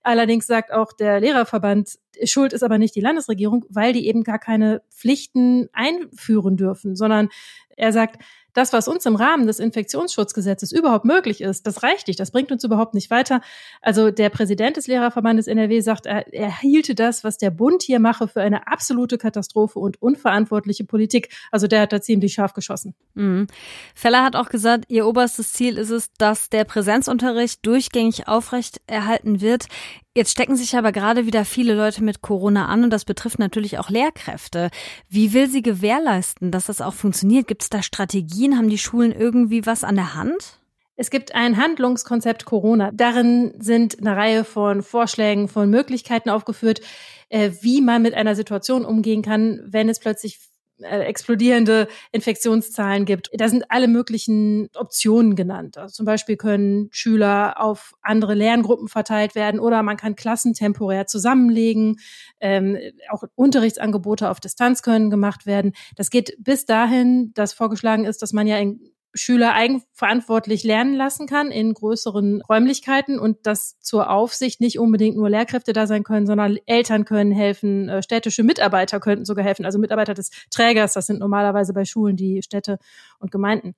Allerdings 0.02 0.46
sagt 0.46 0.72
auch 0.72 0.92
der 0.92 1.20
Lehrerverband, 1.20 1.98
Schuld 2.24 2.52
ist 2.52 2.62
aber 2.62 2.78
nicht 2.78 2.94
die 2.94 3.00
Landesregierung, 3.00 3.64
weil 3.68 3.92
die 3.92 4.06
eben 4.06 4.22
gar 4.22 4.38
keine 4.38 4.82
Pflichten 4.90 5.68
einführen 5.72 6.56
dürfen, 6.56 6.96
sondern 6.96 7.28
er 7.76 7.92
sagt, 7.92 8.22
das, 8.52 8.72
was 8.72 8.88
uns 8.88 9.06
im 9.06 9.16
Rahmen 9.16 9.46
des 9.46 9.58
Infektionsschutzgesetzes 9.58 10.72
überhaupt 10.72 11.04
möglich 11.04 11.40
ist, 11.40 11.66
das 11.66 11.82
reicht 11.82 12.08
nicht, 12.08 12.20
das 12.20 12.30
bringt 12.30 12.52
uns 12.52 12.64
überhaupt 12.64 12.94
nicht 12.94 13.10
weiter. 13.10 13.40
Also 13.80 14.10
der 14.10 14.28
Präsident 14.28 14.76
des 14.76 14.86
Lehrerverbandes 14.86 15.46
NRW 15.46 15.80
sagt, 15.80 16.06
er, 16.06 16.32
er 16.32 16.60
hielte 16.60 16.94
das, 16.94 17.24
was 17.24 17.38
der 17.38 17.50
Bund 17.50 17.82
hier 17.82 17.98
mache, 17.98 18.28
für 18.28 18.42
eine 18.42 18.66
absolute 18.66 19.18
Katastrophe 19.18 19.78
und 19.78 20.00
unverantwortliche 20.02 20.84
Politik. 20.84 21.30
Also 21.50 21.66
der 21.66 21.82
hat 21.82 21.92
da 21.92 22.00
ziemlich 22.00 22.34
scharf 22.34 22.52
geschossen. 22.52 22.94
Mhm. 23.14 23.46
Feller 23.94 24.22
hat 24.22 24.36
auch 24.36 24.48
gesagt, 24.48 24.84
ihr 24.88 25.06
oberstes 25.06 25.52
Ziel 25.52 25.78
ist 25.78 25.90
es, 25.90 26.12
dass 26.14 26.50
der 26.50 26.64
Präsenzunterricht 26.64 27.64
durchgängig 27.64 28.28
aufrecht 28.28 28.80
erhalten 28.86 29.40
wird. 29.40 29.66
Jetzt 30.14 30.30
stecken 30.30 30.56
sich 30.56 30.76
aber 30.76 30.92
gerade 30.92 31.24
wieder 31.24 31.46
viele 31.46 31.74
Leute 31.74 32.04
mit 32.04 32.20
Corona 32.20 32.66
an 32.66 32.84
und 32.84 32.90
das 32.90 33.06
betrifft 33.06 33.38
natürlich 33.38 33.78
auch 33.78 33.88
Lehrkräfte. 33.88 34.70
Wie 35.08 35.32
will 35.32 35.48
sie 35.48 35.62
gewährleisten, 35.62 36.50
dass 36.50 36.66
das 36.66 36.82
auch 36.82 36.92
funktioniert? 36.92 37.48
Gibt 37.48 37.62
es 37.62 37.70
da 37.70 37.82
Strategien? 37.82 38.58
Haben 38.58 38.68
die 38.68 38.76
Schulen 38.76 39.12
irgendwie 39.12 39.64
was 39.64 39.84
an 39.84 39.94
der 39.94 40.14
Hand? 40.14 40.60
Es 40.96 41.08
gibt 41.08 41.34
ein 41.34 41.56
Handlungskonzept 41.56 42.44
Corona. 42.44 42.90
Darin 42.92 43.54
sind 43.58 43.98
eine 44.00 44.14
Reihe 44.14 44.44
von 44.44 44.82
Vorschlägen, 44.82 45.48
von 45.48 45.70
Möglichkeiten 45.70 46.28
aufgeführt, 46.28 46.82
äh, 47.30 47.50
wie 47.62 47.80
man 47.80 48.02
mit 48.02 48.12
einer 48.12 48.36
Situation 48.36 48.84
umgehen 48.84 49.22
kann, 49.22 49.60
wenn 49.64 49.88
es 49.88 49.98
plötzlich 49.98 50.38
explodierende 50.84 51.88
Infektionszahlen 52.12 53.04
gibt. 53.04 53.30
Da 53.32 53.48
sind 53.48 53.70
alle 53.70 53.88
möglichen 53.88 54.68
Optionen 54.76 55.34
genannt. 55.34 55.78
Also 55.78 55.92
zum 55.92 56.06
Beispiel 56.06 56.36
können 56.36 56.88
Schüler 56.90 57.60
auf 57.60 57.94
andere 58.02 58.34
Lerngruppen 58.34 58.88
verteilt 58.88 59.34
werden 59.34 59.60
oder 59.60 59.82
man 59.82 59.96
kann 59.96 60.16
Klassen 60.16 60.54
temporär 60.54 61.06
zusammenlegen. 61.06 61.96
Ähm, 62.40 62.78
auch 63.10 63.22
Unterrichtsangebote 63.34 64.30
auf 64.30 64.40
Distanz 64.40 64.82
können 64.82 65.10
gemacht 65.10 65.46
werden. 65.46 65.72
Das 65.96 66.10
geht 66.10 66.36
bis 66.38 66.66
dahin, 66.66 67.32
dass 67.34 67.52
vorgeschlagen 67.52 68.04
ist, 68.04 68.22
dass 68.22 68.32
man 68.32 68.46
ja 68.46 68.58
in 68.58 68.91
Schüler 69.14 69.52
eigenverantwortlich 69.52 70.64
lernen 70.64 70.94
lassen 70.94 71.26
kann 71.26 71.50
in 71.50 71.74
größeren 71.74 72.42
Räumlichkeiten 72.48 73.18
und 73.18 73.46
dass 73.46 73.78
zur 73.80 74.10
Aufsicht 74.10 74.60
nicht 74.60 74.78
unbedingt 74.78 75.16
nur 75.16 75.28
Lehrkräfte 75.28 75.72
da 75.72 75.86
sein 75.86 76.02
können, 76.02 76.26
sondern 76.26 76.58
Eltern 76.66 77.04
können 77.04 77.32
helfen, 77.32 77.88
äh, 77.88 78.02
städtische 78.02 78.42
Mitarbeiter 78.42 79.00
könnten 79.00 79.24
sogar 79.24 79.44
helfen, 79.44 79.64
also 79.64 79.78
Mitarbeiter 79.78 80.14
des 80.14 80.30
Trägers, 80.50 80.94
das 80.94 81.06
sind 81.06 81.20
normalerweise 81.20 81.72
bei 81.74 81.84
Schulen 81.84 82.16
die 82.16 82.42
Städte 82.42 82.78
und 83.18 83.30
Gemeinden. 83.30 83.74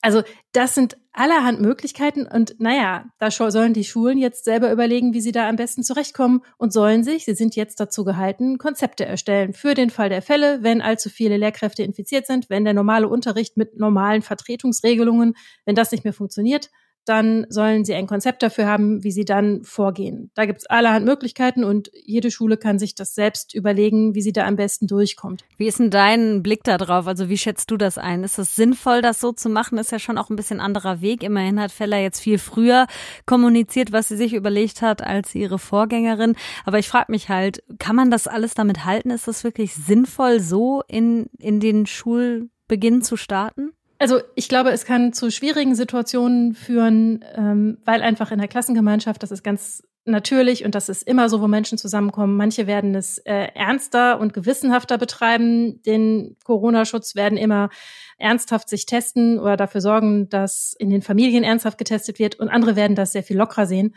Also 0.00 0.22
das 0.52 0.74
sind 0.74 0.96
allerhand 1.12 1.60
Möglichkeiten 1.60 2.26
und 2.26 2.56
naja, 2.58 3.06
da 3.18 3.30
sollen 3.30 3.72
die 3.72 3.84
Schulen 3.84 4.18
jetzt 4.18 4.44
selber 4.44 4.72
überlegen, 4.72 5.14
wie 5.14 5.20
sie 5.20 5.32
da 5.32 5.48
am 5.48 5.56
besten 5.56 5.82
zurechtkommen 5.82 6.42
und 6.58 6.72
sollen 6.72 7.04
sich, 7.04 7.24
sie 7.24 7.34
sind 7.34 7.56
jetzt 7.56 7.78
dazu 7.78 8.04
gehalten, 8.04 8.58
Konzepte 8.58 9.04
erstellen 9.04 9.52
für 9.52 9.74
den 9.74 9.90
Fall 9.90 10.08
der 10.08 10.22
Fälle, 10.22 10.62
wenn 10.62 10.82
allzu 10.82 11.10
viele 11.10 11.36
Lehrkräfte 11.36 11.82
infiziert 11.82 12.26
sind, 12.26 12.50
wenn 12.50 12.64
der 12.64 12.74
normale 12.74 13.08
Unterricht 13.08 13.56
mit 13.56 13.78
normalen 13.78 14.22
Vertretungsregelungen, 14.22 15.34
wenn 15.64 15.74
das 15.76 15.92
nicht 15.92 16.04
mehr 16.04 16.12
funktioniert, 16.12 16.70
dann 17.04 17.46
sollen 17.48 17.84
sie 17.84 17.94
ein 17.94 18.06
Konzept 18.06 18.42
dafür 18.42 18.66
haben, 18.66 19.04
wie 19.04 19.10
sie 19.10 19.24
dann 19.24 19.62
vorgehen. 19.64 20.30
Da 20.34 20.46
gibt 20.46 20.60
es 20.60 20.66
allerhand 20.66 21.04
Möglichkeiten 21.04 21.64
und 21.64 21.90
jede 21.92 22.30
Schule 22.30 22.56
kann 22.56 22.78
sich 22.78 22.94
das 22.94 23.14
selbst 23.14 23.54
überlegen, 23.54 24.14
wie 24.14 24.22
sie 24.22 24.32
da 24.32 24.46
am 24.46 24.56
besten 24.56 24.86
durchkommt. 24.86 25.44
Wie 25.56 25.66
ist 25.66 25.78
denn 25.78 25.90
dein 25.90 26.42
Blick 26.42 26.64
da 26.64 26.78
drauf? 26.78 27.06
Also 27.06 27.28
wie 27.28 27.36
schätzt 27.36 27.70
du 27.70 27.76
das 27.76 27.98
ein? 27.98 28.24
Ist 28.24 28.38
es 28.38 28.56
sinnvoll, 28.56 29.02
das 29.02 29.20
so 29.20 29.32
zu 29.32 29.48
machen? 29.48 29.78
Ist 29.78 29.92
ja 29.92 29.98
schon 29.98 30.18
auch 30.18 30.30
ein 30.30 30.36
bisschen 30.36 30.60
anderer 30.60 31.00
Weg. 31.00 31.22
Immerhin 31.22 31.60
hat 31.60 31.72
Feller 31.72 31.98
jetzt 31.98 32.20
viel 32.20 32.38
früher 32.38 32.86
kommuniziert, 33.26 33.92
was 33.92 34.08
sie 34.08 34.16
sich 34.16 34.32
überlegt 34.32 34.82
hat, 34.82 35.02
als 35.02 35.34
ihre 35.34 35.58
Vorgängerin. 35.58 36.36
Aber 36.64 36.78
ich 36.78 36.88
frage 36.88 37.12
mich 37.12 37.28
halt, 37.28 37.62
kann 37.78 37.96
man 37.96 38.10
das 38.10 38.26
alles 38.26 38.54
damit 38.54 38.84
halten? 38.84 39.10
Ist 39.10 39.28
das 39.28 39.44
wirklich 39.44 39.74
sinnvoll, 39.74 40.40
so 40.40 40.82
in, 40.88 41.26
in 41.38 41.60
den 41.60 41.86
Schulbeginn 41.86 43.02
zu 43.02 43.16
starten? 43.16 43.73
Also 43.98 44.20
ich 44.34 44.48
glaube, 44.48 44.70
es 44.70 44.84
kann 44.84 45.12
zu 45.12 45.30
schwierigen 45.30 45.74
Situationen 45.74 46.54
führen, 46.54 47.24
ähm, 47.36 47.78
weil 47.84 48.02
einfach 48.02 48.30
in 48.30 48.38
der 48.38 48.48
Klassengemeinschaft, 48.48 49.22
das 49.22 49.30
ist 49.30 49.42
ganz 49.42 49.82
natürlich 50.04 50.64
und 50.64 50.74
das 50.74 50.88
ist 50.88 51.02
immer 51.02 51.28
so, 51.28 51.40
wo 51.40 51.46
Menschen 51.46 51.78
zusammenkommen. 51.78 52.36
Manche 52.36 52.66
werden 52.66 52.94
es 52.94 53.18
äh, 53.18 53.48
ernster 53.54 54.20
und 54.20 54.34
gewissenhafter 54.34 54.98
betreiben. 54.98 55.82
Den 55.82 56.36
Corona-Schutz 56.44 57.14
werden 57.14 57.38
immer 57.38 57.70
ernsthaft 58.18 58.68
sich 58.68 58.86
testen 58.86 59.38
oder 59.38 59.56
dafür 59.56 59.80
sorgen, 59.80 60.28
dass 60.28 60.74
in 60.78 60.90
den 60.90 61.02
Familien 61.02 61.44
ernsthaft 61.44 61.78
getestet 61.78 62.18
wird 62.18 62.38
und 62.38 62.48
andere 62.48 62.76
werden 62.76 62.96
das 62.96 63.12
sehr 63.12 63.22
viel 63.22 63.36
lockerer 63.36 63.66
sehen. 63.66 63.94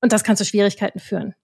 Und 0.00 0.12
das 0.12 0.22
kann 0.22 0.36
zu 0.36 0.44
Schwierigkeiten 0.44 1.00
führen. 1.00 1.34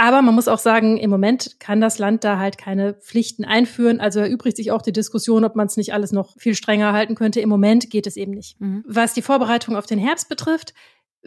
Aber 0.00 0.22
man 0.22 0.34
muss 0.34 0.48
auch 0.48 0.58
sagen, 0.58 0.96
im 0.96 1.10
Moment 1.10 1.60
kann 1.60 1.82
das 1.82 1.98
Land 1.98 2.24
da 2.24 2.38
halt 2.38 2.56
keine 2.56 2.94
Pflichten 2.94 3.44
einführen. 3.44 4.00
Also 4.00 4.20
erübrigt 4.20 4.56
sich 4.56 4.72
auch 4.72 4.80
die 4.80 4.94
Diskussion, 4.94 5.44
ob 5.44 5.56
man 5.56 5.66
es 5.66 5.76
nicht 5.76 5.92
alles 5.92 6.10
noch 6.10 6.34
viel 6.38 6.54
strenger 6.54 6.94
halten 6.94 7.14
könnte. 7.14 7.42
Im 7.42 7.50
Moment 7.50 7.90
geht 7.90 8.06
es 8.06 8.16
eben 8.16 8.32
nicht. 8.32 8.58
Mhm. 8.62 8.82
Was 8.86 9.12
die 9.12 9.20
Vorbereitung 9.20 9.76
auf 9.76 9.84
den 9.84 9.98
Herbst 9.98 10.30
betrifft, 10.30 10.72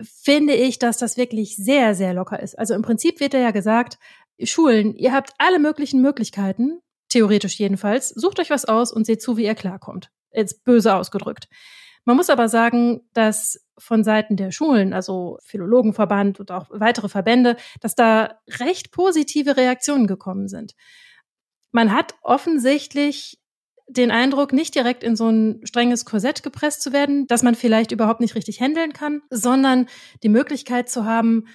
finde 0.02 0.56
ich, 0.56 0.80
dass 0.80 0.98
das 0.98 1.18
wirklich 1.18 1.56
sehr, 1.56 1.94
sehr 1.94 2.16
locker 2.16 2.42
ist. 2.42 2.58
Also 2.58 2.74
im 2.74 2.82
Prinzip 2.82 3.20
wird 3.20 3.36
ja 3.36 3.52
gesagt, 3.52 4.00
Schulen, 4.42 4.96
ihr 4.96 5.14
habt 5.14 5.34
alle 5.38 5.60
möglichen 5.60 6.02
Möglichkeiten, 6.02 6.80
theoretisch 7.10 7.60
jedenfalls, 7.60 8.10
sucht 8.10 8.40
euch 8.40 8.50
was 8.50 8.66
aus 8.66 8.92
und 8.92 9.06
seht 9.06 9.22
zu, 9.22 9.38
wie 9.38 9.46
ihr 9.46 9.54
klarkommt. 9.54 10.10
Jetzt 10.32 10.64
böse 10.64 10.96
ausgedrückt. 10.96 11.48
Man 12.06 12.18
muss 12.18 12.32
aber 12.32 12.50
sagen, 12.50 13.02
dass 13.14 13.63
von 13.78 14.04
Seiten 14.04 14.36
der 14.36 14.52
Schulen, 14.52 14.94
also 14.94 15.38
Philologenverband 15.46 16.40
und 16.40 16.52
auch 16.52 16.68
weitere 16.70 17.10
Verbände, 17.10 17.58
dass 17.82 17.96
da 17.96 18.40
recht 18.60 18.92
positive 18.92 19.58
Reaktionen 19.58 20.08
gekommen 20.08 20.48
sind. 20.48 20.74
Man 21.72 21.92
hat 21.92 22.16
offensichtlich 22.22 23.40
den 23.88 24.12
Eindruck, 24.12 24.54
nicht 24.54 24.76
direkt 24.76 25.04
in 25.04 25.16
so 25.16 25.30
ein 25.30 25.62
strenges 25.66 26.06
Korsett 26.06 26.42
gepresst 26.42 26.82
zu 26.82 26.94
werden, 26.94 27.28
dass 27.28 27.44
man 27.44 27.56
vielleicht 27.56 27.92
überhaupt 27.92 28.22
nicht 28.22 28.36
richtig 28.36 28.62
handeln 28.62 28.94
kann, 28.94 29.22
sondern 29.30 29.88
die 30.24 30.30
Möglichkeit 30.30 30.90
zu 30.90 31.06
haben, 31.06 31.46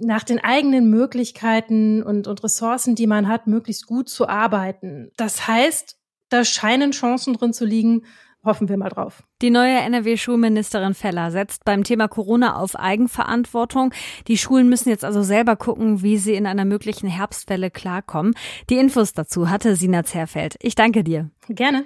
nach 0.00 0.22
den 0.22 0.38
eigenen 0.38 0.90
Möglichkeiten 0.90 2.02
und, 2.02 2.26
und 2.26 2.44
Ressourcen, 2.44 2.94
die 2.94 3.06
man 3.06 3.26
hat, 3.26 3.46
möglichst 3.46 3.86
gut 3.86 4.08
zu 4.08 4.28
arbeiten. 4.28 5.10
Das 5.16 5.48
heißt, 5.48 5.96
da 6.28 6.44
scheinen 6.44 6.90
Chancen 6.90 7.34
drin 7.34 7.54
zu 7.54 7.64
liegen, 7.64 8.04
Hoffen 8.44 8.68
wir 8.68 8.76
mal 8.76 8.88
drauf. 8.88 9.24
Die 9.42 9.50
neue 9.50 9.78
NRW-Schulministerin 9.78 10.94
Feller 10.94 11.30
setzt 11.30 11.64
beim 11.64 11.82
Thema 11.82 12.06
Corona 12.06 12.56
auf 12.56 12.76
Eigenverantwortung. 12.76 13.92
Die 14.28 14.38
Schulen 14.38 14.68
müssen 14.68 14.90
jetzt 14.90 15.04
also 15.04 15.22
selber 15.22 15.56
gucken, 15.56 16.02
wie 16.02 16.18
sie 16.18 16.34
in 16.34 16.46
einer 16.46 16.64
möglichen 16.64 17.08
Herbstwelle 17.08 17.70
klarkommen. 17.70 18.34
Die 18.70 18.78
Infos 18.78 19.12
dazu 19.12 19.50
hatte 19.50 19.74
Sina 19.74 20.04
Zerfeld. 20.04 20.56
Ich 20.60 20.76
danke 20.76 21.02
dir. 21.02 21.30
Gerne. 21.48 21.84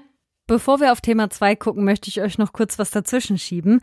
Bevor 0.48 0.80
wir 0.80 0.92
auf 0.92 1.00
Thema 1.00 1.30
2 1.30 1.56
gucken, 1.56 1.84
möchte 1.84 2.08
ich 2.08 2.20
euch 2.20 2.36
noch 2.36 2.52
kurz 2.52 2.78
was 2.78 2.90
dazwischen 2.90 3.38
schieben. 3.38 3.80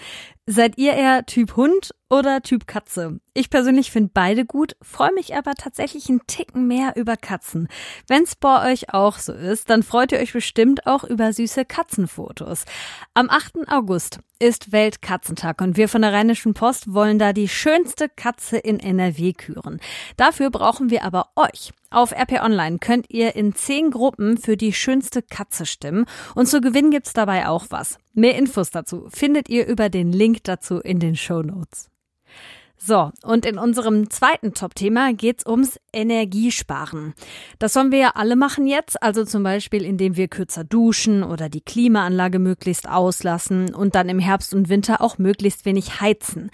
Seid 0.51 0.79
ihr 0.79 0.93
eher 0.93 1.27
Typ 1.27 1.57
Hund 1.57 1.91
oder 2.09 2.41
Typ 2.41 2.65
Katze? 2.65 3.19
Ich 3.35 3.51
persönlich 3.51 3.91
finde 3.91 4.09
beide 4.11 4.45
gut, 4.45 4.75
freue 4.81 5.13
mich 5.13 5.35
aber 5.35 5.53
tatsächlich 5.53 6.09
einen 6.09 6.25
Ticken 6.25 6.65
mehr 6.65 6.95
über 6.95 7.17
Katzen. 7.17 7.67
Wenn's 8.07 8.35
bei 8.35 8.71
euch 8.71 8.91
auch 8.91 9.19
so 9.19 9.31
ist, 9.31 9.69
dann 9.69 9.83
freut 9.83 10.11
ihr 10.11 10.17
euch 10.17 10.33
bestimmt 10.33 10.87
auch 10.87 11.03
über 11.03 11.33
süße 11.33 11.65
Katzenfotos. 11.65 12.65
Am 13.13 13.29
8. 13.29 13.67
August 13.67 14.21
ist 14.39 14.71
Weltkatzentag 14.71 15.61
und 15.61 15.77
wir 15.77 15.87
von 15.87 16.01
der 16.01 16.13
Rheinischen 16.13 16.55
Post 16.55 16.95
wollen 16.95 17.19
da 17.19 17.31
die 17.31 17.47
schönste 17.47 18.09
Katze 18.09 18.57
in 18.57 18.79
NRW 18.79 19.33
küren. 19.33 19.79
Dafür 20.17 20.49
brauchen 20.49 20.89
wir 20.89 21.03
aber 21.03 21.29
euch. 21.35 21.73
Auf 21.91 22.11
RP 22.11 22.41
Online 22.41 22.79
könnt 22.79 23.09
ihr 23.09 23.35
in 23.35 23.53
zehn 23.53 23.91
Gruppen 23.91 24.37
für 24.37 24.57
die 24.57 24.73
schönste 24.73 25.21
Katze 25.21 25.67
stimmen 25.67 26.05
und 26.33 26.47
zu 26.47 26.59
gewinnen 26.59 26.89
gibt's 26.89 27.13
dabei 27.13 27.47
auch 27.47 27.65
was. 27.69 27.99
Mehr 28.13 28.35
Infos 28.35 28.71
dazu 28.71 29.07
findet 29.09 29.49
ihr 29.49 29.67
über 29.67 29.89
den 29.89 30.11
Link 30.11 30.43
dazu 30.43 30.79
in 30.79 30.99
den 30.99 31.15
Show 31.15 31.41
Notes. 31.41 31.89
So, 32.81 33.11
und 33.23 33.45
in 33.45 33.57
unserem 33.57 34.09
zweiten 34.09 34.53
Top-Thema 34.53 35.13
geht's 35.13 35.45
ums 35.45 35.77
Energiesparen. 35.91 37.13
Das 37.59 37.73
sollen 37.73 37.91
wir 37.91 37.99
ja 37.99 38.11
alle 38.15 38.37
machen 38.37 38.67
jetzt, 38.67 39.03
also 39.03 39.25
zum 39.25 39.43
Beispiel, 39.43 39.83
indem 39.83 40.15
wir 40.15 40.29
kürzer 40.29 40.63
duschen 40.63 41.23
oder 41.23 41.49
die 41.49 41.59
Klimaanlage 41.59 42.39
möglichst 42.39 42.87
auslassen 42.87 43.75
und 43.75 43.95
dann 43.95 44.07
im 44.07 44.19
Herbst 44.19 44.53
und 44.53 44.69
Winter 44.69 45.01
auch 45.01 45.17
möglichst 45.17 45.65
wenig 45.65 45.99
heizen. 45.99 46.51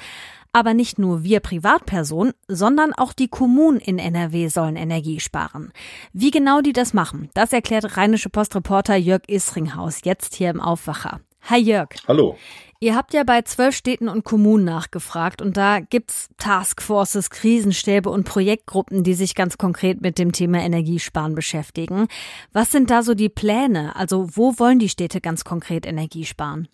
Aber 0.51 0.74
nicht 0.74 0.97
nur 0.97 1.24
wir 1.24 1.41
Privatpersonen, 1.41 2.33
sondern 2.47 2.93
auch 2.93 3.13
die 3.13 3.27
Kommunen 3.27 3.77
in 3.77 4.00
NRW 4.00 4.47
sollen 4.47 4.77
Energie 4.77 5.19
sparen. 5.19 5.71
Wie 6.12 6.31
genau 6.31 6.62
die 6.62 6.74
das 6.74 6.93
machen, 6.93 7.29
das 7.35 7.53
erklärt 7.53 7.97
Rheinische 7.97 8.29
Postreporter 8.29 8.95
Jörg 8.95 9.24
Isringhaus 9.27 10.00
jetzt 10.05 10.33
hier 10.33 10.50
im 10.50 10.62
Aufwacher. 10.62 11.19
Hi 11.47 11.59
Jörg. 11.59 11.89
Hallo. 12.07 12.37
Ihr 12.79 12.95
habt 12.95 13.13
ja 13.13 13.23
bei 13.23 13.43
zwölf 13.43 13.75
Städten 13.75 14.09
und 14.09 14.25
Kommunen 14.25 14.65
nachgefragt 14.65 15.43
und 15.43 15.57
da 15.57 15.79
gibt's 15.79 16.29
Taskforces, 16.39 17.29
Krisenstäbe 17.29 18.09
und 18.09 18.23
Projektgruppen, 18.23 19.03
die 19.03 19.13
sich 19.13 19.35
ganz 19.35 19.59
konkret 19.59 20.01
mit 20.01 20.17
dem 20.17 20.31
Thema 20.31 20.57
Energiesparen 20.57 21.35
beschäftigen. 21.35 22.07
Was 22.51 22.71
sind 22.71 22.89
da 22.89 23.03
so 23.03 23.13
die 23.13 23.29
Pläne? 23.29 23.95
Also 23.95 24.27
wo 24.33 24.57
wollen 24.57 24.79
die 24.79 24.89
Städte 24.89 25.21
ganz 25.21 25.43
konkret 25.43 25.85
Energie 25.85 26.25
sparen? 26.25 26.67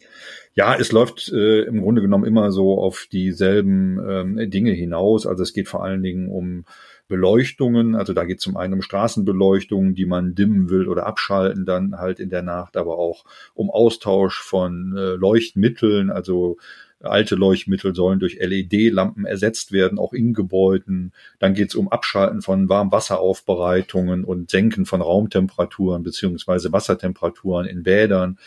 Ja, 0.55 0.73
es 0.75 0.93
läuft 0.93 1.29
äh, 1.33 1.63
im 1.63 1.81
Grunde 1.81 2.01
genommen 2.01 2.25
immer 2.25 2.51
so 2.51 2.79
auf 2.81 3.07
dieselben 3.11 3.99
ähm, 4.09 4.49
Dinge 4.49 4.71
hinaus. 4.71 5.27
Also 5.27 5.43
es 5.43 5.51
geht 5.51 5.67
vor 5.67 5.83
allen 5.83 6.01
Dingen 6.01 6.29
um 6.29 6.63
Beleuchtungen. 7.11 7.93
Also 7.93 8.13
da 8.13 8.23
geht 8.23 8.37
es 8.37 8.43
zum 8.43 8.55
einen 8.55 8.73
um 8.75 8.81
Straßenbeleuchtungen, 8.81 9.95
die 9.95 10.05
man 10.05 10.33
dimmen 10.33 10.69
will 10.69 10.87
oder 10.87 11.05
abschalten 11.05 11.65
dann 11.65 11.97
halt 11.97 12.21
in 12.21 12.29
der 12.29 12.41
Nacht, 12.41 12.77
aber 12.77 12.97
auch 12.97 13.25
um 13.53 13.69
Austausch 13.69 14.41
von 14.41 14.95
äh, 14.95 15.15
Leuchtmitteln, 15.15 16.09
also 16.09 16.55
alte 17.03 17.35
Leuchtmittel 17.35 17.95
sollen 17.95 18.19
durch 18.19 18.37
LED-Lampen 18.39 19.25
ersetzt 19.25 19.71
werden, 19.71 19.99
auch 19.99 20.13
in 20.13 20.33
Gebäuden. 20.33 21.13
Dann 21.39 21.53
geht 21.53 21.69
es 21.69 21.75
um 21.75 21.89
Abschalten 21.89 22.41
von 22.41 22.69
Warmwasseraufbereitungen 22.69 24.23
und 24.23 24.49
Senken 24.49 24.85
von 24.85 25.01
Raumtemperaturen 25.01 26.03
beziehungsweise 26.03 26.71
Wassertemperaturen 26.71 27.65
in 27.65 27.83
Bädern. 27.83 28.37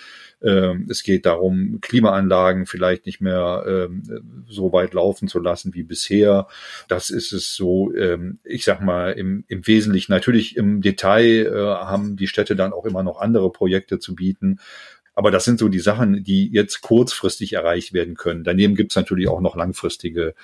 Ähm, 0.44 0.86
es 0.90 1.02
geht 1.02 1.24
darum, 1.24 1.78
Klimaanlagen 1.80 2.66
vielleicht 2.66 3.06
nicht 3.06 3.20
mehr 3.20 3.64
ähm, 3.66 4.44
so 4.46 4.72
weit 4.72 4.92
laufen 4.92 5.26
zu 5.26 5.38
lassen 5.38 5.74
wie 5.74 5.84
bisher. 5.84 6.48
Das 6.86 7.08
ist 7.08 7.32
es 7.32 7.54
so, 7.54 7.94
ähm, 7.94 8.38
ich 8.44 8.64
sag 8.64 8.82
mal, 8.82 9.12
im, 9.12 9.44
im 9.48 9.66
Wesentlichen. 9.66 10.12
Natürlich 10.12 10.56
im 10.56 10.82
Detail 10.82 11.46
äh, 11.46 11.50
haben 11.52 12.16
die 12.16 12.26
Städte 12.26 12.56
dann 12.56 12.74
auch 12.74 12.84
immer 12.84 13.02
noch 13.02 13.20
andere 13.20 13.50
Projekte 13.50 13.98
zu 13.98 14.14
bieten. 14.14 14.60
Aber 15.14 15.30
das 15.30 15.44
sind 15.44 15.58
so 15.58 15.68
die 15.68 15.78
Sachen, 15.78 16.24
die 16.24 16.50
jetzt 16.52 16.80
kurzfristig 16.80 17.52
erreicht 17.52 17.92
werden 17.92 18.14
können. 18.14 18.44
Daneben 18.44 18.74
gibt 18.74 18.92
es 18.92 18.96
natürlich 18.96 19.28
auch 19.28 19.40
noch 19.40 19.56
langfristige 19.56 20.34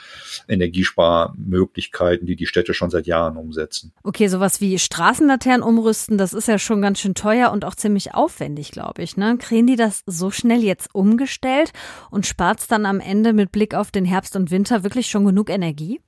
Energiesparmöglichkeiten, 0.48 2.26
die 2.26 2.36
die 2.36 2.46
Städte 2.46 2.74
schon 2.74 2.90
seit 2.90 3.06
Jahren 3.06 3.36
umsetzen. 3.36 3.92
Okay, 4.02 4.28
sowas 4.28 4.60
wie 4.60 4.78
Straßenlaternen 4.78 5.62
umrüsten, 5.62 6.18
das 6.18 6.32
ist 6.32 6.48
ja 6.48 6.58
schon 6.58 6.82
ganz 6.82 7.00
schön 7.00 7.14
teuer 7.14 7.50
und 7.52 7.64
auch 7.64 7.74
ziemlich 7.74 8.14
aufwendig, 8.14 8.70
glaube 8.70 9.02
ich. 9.02 9.16
Ne? 9.16 9.36
Kriegen 9.38 9.66
die 9.66 9.76
das 9.76 10.02
so 10.06 10.30
schnell 10.30 10.62
jetzt 10.62 10.94
umgestellt 10.94 11.72
und 12.10 12.26
spart 12.26 12.60
es 12.60 12.66
dann 12.66 12.86
am 12.86 13.00
Ende 13.00 13.32
mit 13.32 13.52
Blick 13.52 13.74
auf 13.74 13.90
den 13.90 14.04
Herbst 14.04 14.36
und 14.36 14.50
Winter 14.50 14.84
wirklich 14.84 15.08
schon 15.08 15.24
genug 15.24 15.50
Energie? 15.50 16.00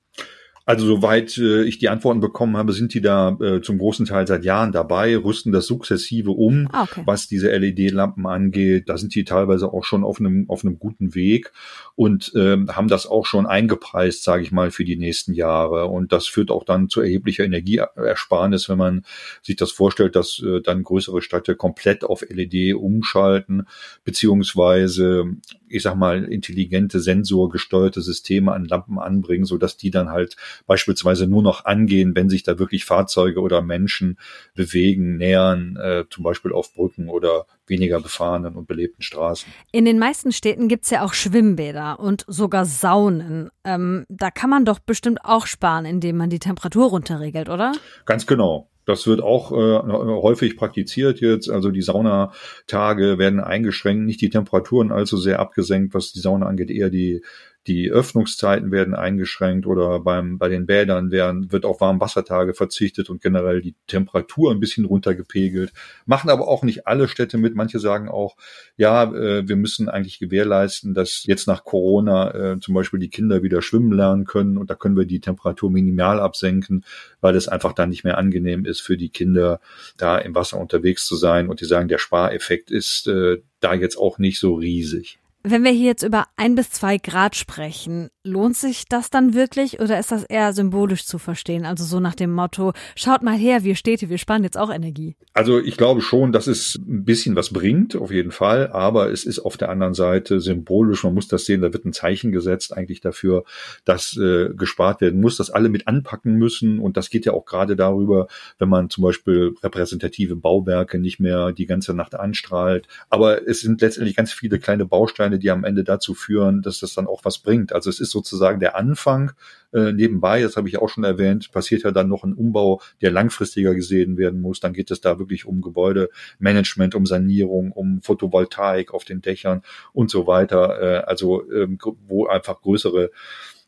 Also 0.64 0.86
soweit 0.86 1.36
äh, 1.38 1.64
ich 1.64 1.78
die 1.78 1.88
Antworten 1.88 2.20
bekommen 2.20 2.56
habe, 2.56 2.72
sind 2.72 2.94
die 2.94 3.00
da 3.00 3.36
äh, 3.40 3.60
zum 3.62 3.78
großen 3.78 4.06
Teil 4.06 4.26
seit 4.26 4.44
Jahren 4.44 4.70
dabei, 4.70 5.16
rüsten 5.16 5.50
das 5.50 5.66
sukzessive 5.66 6.30
um, 6.30 6.68
ah, 6.72 6.84
okay. 6.84 7.02
was 7.04 7.26
diese 7.26 7.50
LED-Lampen 7.50 8.26
angeht. 8.26 8.88
Da 8.88 8.96
sind 8.96 9.14
die 9.14 9.24
teilweise 9.24 9.72
auch 9.72 9.84
schon 9.84 10.04
auf 10.04 10.20
einem 10.20 10.48
auf 10.48 10.64
einem 10.64 10.78
guten 10.78 11.14
Weg 11.14 11.52
und 11.96 12.32
ähm, 12.36 12.68
haben 12.76 12.88
das 12.88 13.06
auch 13.06 13.26
schon 13.26 13.46
eingepreist, 13.46 14.22
sage 14.22 14.44
ich 14.44 14.52
mal, 14.52 14.70
für 14.70 14.84
die 14.84 14.96
nächsten 14.96 15.34
Jahre. 15.34 15.86
Und 15.86 16.12
das 16.12 16.28
führt 16.28 16.50
auch 16.50 16.64
dann 16.64 16.88
zu 16.88 17.00
erheblicher 17.00 17.44
Energieersparnis, 17.44 18.68
wenn 18.68 18.78
man 18.78 19.04
sich 19.42 19.56
das 19.56 19.72
vorstellt, 19.72 20.14
dass 20.14 20.40
äh, 20.44 20.60
dann 20.60 20.84
größere 20.84 21.22
Städte 21.22 21.56
komplett 21.56 22.04
auf 22.04 22.22
LED 22.28 22.74
umschalten, 22.74 23.66
beziehungsweise 24.04 25.24
ich 25.72 25.82
sag 25.82 25.94
mal, 25.96 26.24
intelligente, 26.24 27.00
sensorgesteuerte 27.00 28.00
Systeme 28.02 28.52
an 28.52 28.64
Lampen 28.64 28.98
anbringen, 28.98 29.44
so 29.44 29.58
dass 29.58 29.76
die 29.76 29.90
dann 29.90 30.10
halt 30.10 30.36
beispielsweise 30.66 31.26
nur 31.26 31.42
noch 31.42 31.64
angehen, 31.64 32.14
wenn 32.14 32.28
sich 32.28 32.42
da 32.42 32.58
wirklich 32.58 32.84
Fahrzeuge 32.84 33.40
oder 33.40 33.62
Menschen 33.62 34.18
bewegen, 34.54 35.16
nähern, 35.16 35.76
äh, 35.76 36.04
zum 36.10 36.24
Beispiel 36.24 36.52
auf 36.52 36.74
Brücken 36.74 37.08
oder 37.08 37.46
weniger 37.66 38.00
befahrenen 38.00 38.56
und 38.56 38.66
belebten 38.66 39.02
Straßen. 39.02 39.50
In 39.72 39.84
den 39.84 39.98
meisten 39.98 40.32
Städten 40.32 40.68
gibt's 40.68 40.90
ja 40.90 41.04
auch 41.04 41.14
Schwimmbäder 41.14 42.00
und 42.00 42.24
sogar 42.26 42.64
Saunen. 42.64 43.50
Ähm, 43.64 44.04
da 44.08 44.30
kann 44.30 44.50
man 44.50 44.64
doch 44.64 44.78
bestimmt 44.78 45.24
auch 45.24 45.46
sparen, 45.46 45.84
indem 45.84 46.16
man 46.16 46.30
die 46.30 46.38
Temperatur 46.38 46.90
runterregelt, 46.90 47.48
oder? 47.48 47.72
Ganz 48.04 48.26
genau. 48.26 48.68
Das 48.84 49.06
wird 49.06 49.20
auch 49.20 49.52
äh, 49.52 49.54
häufig 49.56 50.56
praktiziert 50.56 51.20
jetzt. 51.20 51.48
Also 51.48 51.70
die 51.70 51.82
Saunatage 51.82 53.18
werden 53.18 53.40
eingeschränkt, 53.40 54.04
nicht 54.04 54.20
die 54.20 54.30
Temperaturen 54.30 54.90
allzu 54.90 55.16
sehr 55.16 55.38
abgesenkt, 55.38 55.94
was 55.94 56.12
die 56.12 56.20
Sauna 56.20 56.46
angeht, 56.46 56.70
eher 56.70 56.90
die 56.90 57.22
die 57.68 57.90
Öffnungszeiten 57.90 58.72
werden 58.72 58.94
eingeschränkt 58.94 59.66
oder 59.66 60.00
beim, 60.00 60.38
bei 60.38 60.48
den 60.48 60.66
Bädern 60.66 61.12
werden, 61.12 61.52
wird 61.52 61.64
auf 61.64 61.80
Warmwassertage 61.80 62.54
verzichtet 62.54 63.08
und 63.08 63.22
generell 63.22 63.62
die 63.62 63.76
Temperatur 63.86 64.50
ein 64.50 64.58
bisschen 64.58 64.84
runtergepegelt. 64.84 65.72
Machen 66.04 66.28
aber 66.28 66.48
auch 66.48 66.64
nicht 66.64 66.88
alle 66.88 67.06
Städte 67.06 67.38
mit. 67.38 67.54
Manche 67.54 67.78
sagen 67.78 68.08
auch, 68.08 68.36
ja, 68.76 69.04
äh, 69.04 69.46
wir 69.46 69.54
müssen 69.54 69.88
eigentlich 69.88 70.18
gewährleisten, 70.18 70.92
dass 70.92 71.22
jetzt 71.24 71.46
nach 71.46 71.62
Corona 71.62 72.34
äh, 72.34 72.60
zum 72.60 72.74
Beispiel 72.74 72.98
die 72.98 73.10
Kinder 73.10 73.44
wieder 73.44 73.62
schwimmen 73.62 73.92
lernen 73.92 74.24
können 74.24 74.58
und 74.58 74.68
da 74.68 74.74
können 74.74 74.96
wir 74.96 75.06
die 75.06 75.20
Temperatur 75.20 75.70
minimal 75.70 76.18
absenken, 76.18 76.84
weil 77.20 77.36
es 77.36 77.46
einfach 77.46 77.74
dann 77.74 77.90
nicht 77.90 78.02
mehr 78.02 78.18
angenehm 78.18 78.64
ist 78.64 78.80
für 78.80 78.96
die 78.96 79.10
Kinder, 79.10 79.60
da 79.96 80.18
im 80.18 80.34
Wasser 80.34 80.58
unterwegs 80.58 81.06
zu 81.06 81.14
sein. 81.14 81.48
Und 81.48 81.60
die 81.60 81.66
sagen, 81.66 81.86
der 81.86 81.98
Spareffekt 81.98 82.72
ist 82.72 83.06
äh, 83.06 83.40
da 83.60 83.74
jetzt 83.74 83.96
auch 83.96 84.18
nicht 84.18 84.40
so 84.40 84.54
riesig. 84.54 85.20
Wenn 85.44 85.64
wir 85.64 85.72
hier 85.72 85.86
jetzt 85.86 86.04
über 86.04 86.26
ein 86.36 86.54
bis 86.54 86.70
zwei 86.70 86.98
Grad 86.98 87.34
sprechen, 87.34 88.10
lohnt 88.24 88.56
sich 88.56 88.84
das 88.88 89.10
dann 89.10 89.34
wirklich 89.34 89.80
oder 89.80 89.98
ist 89.98 90.12
das 90.12 90.22
eher 90.22 90.52
symbolisch 90.52 91.04
zu 91.04 91.18
verstehen? 91.18 91.64
Also 91.64 91.84
so 91.84 91.98
nach 91.98 92.14
dem 92.14 92.32
Motto, 92.32 92.72
schaut 92.94 93.22
mal 93.22 93.36
her, 93.36 93.64
wir 93.64 93.74
Städte, 93.74 94.08
wir 94.08 94.18
sparen 94.18 94.44
jetzt 94.44 94.56
auch 94.56 94.72
Energie. 94.72 95.16
Also 95.34 95.58
ich 95.58 95.76
glaube 95.76 96.02
schon, 96.02 96.30
dass 96.30 96.46
es 96.46 96.76
ein 96.76 97.04
bisschen 97.04 97.34
was 97.34 97.50
bringt, 97.50 97.96
auf 97.96 98.12
jeden 98.12 98.30
Fall, 98.30 98.70
aber 98.70 99.10
es 99.10 99.24
ist 99.24 99.40
auf 99.40 99.56
der 99.56 99.70
anderen 99.70 99.94
Seite 99.94 100.40
symbolisch. 100.40 101.02
Man 101.02 101.14
muss 101.14 101.26
das 101.26 101.44
sehen, 101.44 101.62
da 101.62 101.72
wird 101.72 101.84
ein 101.84 101.92
Zeichen 101.92 102.30
gesetzt 102.30 102.76
eigentlich 102.76 103.00
dafür, 103.00 103.44
dass 103.84 104.16
äh, 104.16 104.50
gespart 104.54 105.00
werden 105.00 105.20
muss, 105.20 105.36
dass 105.36 105.50
alle 105.50 105.68
mit 105.68 105.88
anpacken 105.88 106.34
müssen 106.34 106.78
und 106.78 106.96
das 106.96 107.10
geht 107.10 107.26
ja 107.26 107.32
auch 107.32 107.46
gerade 107.46 107.74
darüber, 107.74 108.28
wenn 108.58 108.68
man 108.68 108.90
zum 108.90 109.02
Beispiel 109.02 109.54
repräsentative 109.62 110.36
Bauwerke 110.36 110.98
nicht 110.98 111.18
mehr 111.18 111.50
die 111.50 111.66
ganze 111.66 111.94
Nacht 111.94 112.14
anstrahlt. 112.14 112.86
Aber 113.10 113.48
es 113.48 113.60
sind 113.60 113.80
letztendlich 113.80 114.14
ganz 114.14 114.32
viele 114.32 114.60
kleine 114.60 114.84
Bausteine, 114.84 115.31
Bausteine, 115.32 115.38
die 115.38 115.50
am 115.50 115.64
Ende 115.64 115.84
dazu 115.84 116.14
führen, 116.14 116.62
dass 116.62 116.80
das 116.80 116.94
dann 116.94 117.06
auch 117.06 117.24
was 117.24 117.38
bringt. 117.38 117.72
Also 117.72 117.90
es 117.90 118.00
ist 118.00 118.10
sozusagen 118.10 118.60
der 118.60 118.76
Anfang. 118.76 119.32
Äh, 119.72 119.92
nebenbei, 119.92 120.42
das 120.42 120.56
habe 120.56 120.68
ich 120.68 120.78
auch 120.78 120.88
schon 120.88 121.04
erwähnt, 121.04 121.50
passiert 121.52 121.82
ja 121.82 121.90
dann 121.90 122.08
noch 122.08 122.24
ein 122.24 122.34
Umbau, 122.34 122.80
der 123.00 123.10
langfristiger 123.10 123.74
gesehen 123.74 124.18
werden 124.18 124.40
muss. 124.40 124.60
Dann 124.60 124.72
geht 124.72 124.90
es 124.90 125.00
da 125.00 125.18
wirklich 125.18 125.46
um 125.46 125.60
Gebäudemanagement, 125.60 126.94
um 126.94 127.06
Sanierung, 127.06 127.72
um 127.72 128.02
Photovoltaik 128.02 128.92
auf 128.92 129.04
den 129.04 129.20
Dächern 129.20 129.62
und 129.92 130.10
so 130.10 130.26
weiter. 130.26 130.80
Äh, 130.80 131.04
also 131.04 131.50
ähm, 131.50 131.78
wo 132.06 132.26
einfach 132.26 132.60
größere 132.60 133.10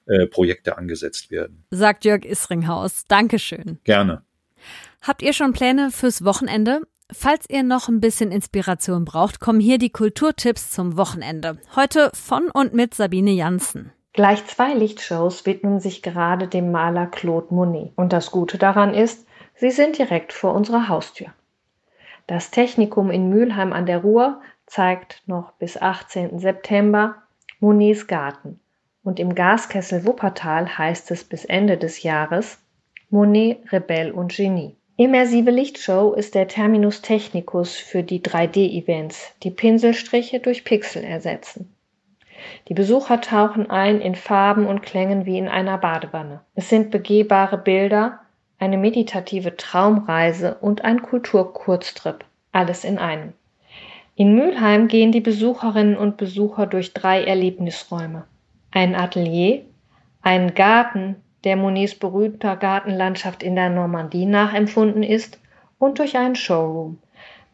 äh, 0.06 0.26
Projekte 0.26 0.76
angesetzt 0.76 1.30
werden. 1.30 1.64
Sagt 1.70 2.04
Jörg 2.04 2.24
Isringhaus. 2.24 3.04
Dankeschön. 3.08 3.78
Gerne. 3.84 4.22
Habt 5.00 5.22
ihr 5.22 5.32
schon 5.32 5.52
Pläne 5.52 5.90
fürs 5.90 6.24
Wochenende? 6.24 6.80
Falls 7.12 7.44
ihr 7.50 7.62
noch 7.62 7.88
ein 7.88 8.00
bisschen 8.00 8.32
Inspiration 8.32 9.04
braucht, 9.04 9.38
kommen 9.38 9.60
hier 9.60 9.76
die 9.76 9.90
Kulturtipps 9.90 10.70
zum 10.70 10.96
Wochenende. 10.96 11.58
Heute 11.76 12.10
von 12.14 12.50
und 12.50 12.72
mit 12.72 12.94
Sabine 12.94 13.32
Janssen. 13.32 13.92
Gleich 14.14 14.46
zwei 14.46 14.72
Lichtshows 14.72 15.44
widmen 15.44 15.80
sich 15.80 16.02
gerade 16.02 16.48
dem 16.48 16.72
Maler 16.72 17.06
Claude 17.06 17.52
Monet. 17.52 17.92
Und 17.96 18.14
das 18.14 18.30
Gute 18.30 18.56
daran 18.56 18.94
ist, 18.94 19.26
sie 19.54 19.70
sind 19.70 19.98
direkt 19.98 20.32
vor 20.32 20.54
unserer 20.54 20.88
Haustür. 20.88 21.28
Das 22.26 22.50
Technikum 22.50 23.10
in 23.10 23.28
Mülheim 23.28 23.74
an 23.74 23.84
der 23.84 23.98
Ruhr 23.98 24.40
zeigt 24.64 25.22
noch 25.26 25.52
bis 25.52 25.76
18. 25.76 26.38
September 26.38 27.16
Monets 27.60 28.06
Garten. 28.06 28.60
Und 29.02 29.20
im 29.20 29.34
Gaskessel 29.34 30.06
Wuppertal 30.06 30.78
heißt 30.78 31.10
es 31.10 31.24
bis 31.24 31.44
Ende 31.44 31.76
des 31.76 32.02
Jahres 32.02 32.58
Monet, 33.10 33.70
Rebell 33.70 34.10
und 34.10 34.34
Genie. 34.34 34.74
Immersive 34.96 35.50
Lichtshow 35.50 36.12
ist 36.12 36.36
der 36.36 36.46
Terminus 36.46 37.02
technicus 37.02 37.74
für 37.74 38.04
die 38.04 38.20
3D-Events, 38.20 39.34
die 39.42 39.50
Pinselstriche 39.50 40.38
durch 40.38 40.62
Pixel 40.62 41.02
ersetzen. 41.02 41.74
Die 42.68 42.74
Besucher 42.74 43.20
tauchen 43.20 43.68
ein 43.70 44.00
in 44.00 44.14
Farben 44.14 44.66
und 44.66 44.82
Klängen 44.82 45.26
wie 45.26 45.36
in 45.36 45.48
einer 45.48 45.78
Badewanne. 45.78 46.42
Es 46.54 46.68
sind 46.68 46.92
begehbare 46.92 47.58
Bilder, 47.58 48.20
eine 48.60 48.78
meditative 48.78 49.56
Traumreise 49.56 50.58
und 50.60 50.84
ein 50.84 51.02
Kulturkurztrip, 51.02 52.24
alles 52.52 52.84
in 52.84 52.98
einem. 52.98 53.32
In 54.14 54.36
Mülheim 54.36 54.86
gehen 54.86 55.10
die 55.10 55.20
Besucherinnen 55.20 55.96
und 55.96 56.18
Besucher 56.18 56.66
durch 56.68 56.94
drei 56.94 57.24
Erlebnisräume. 57.24 58.26
Ein 58.70 58.94
Atelier, 58.94 59.62
einen 60.22 60.54
Garten, 60.54 61.16
der 61.44 61.56
Monets 61.56 61.94
berühmter 61.94 62.56
Gartenlandschaft 62.56 63.42
in 63.42 63.54
der 63.54 63.70
Normandie 63.70 64.26
nachempfunden 64.26 65.02
ist, 65.02 65.38
und 65.78 65.98
durch 65.98 66.16
einen 66.16 66.36
Showroom. 66.36 66.98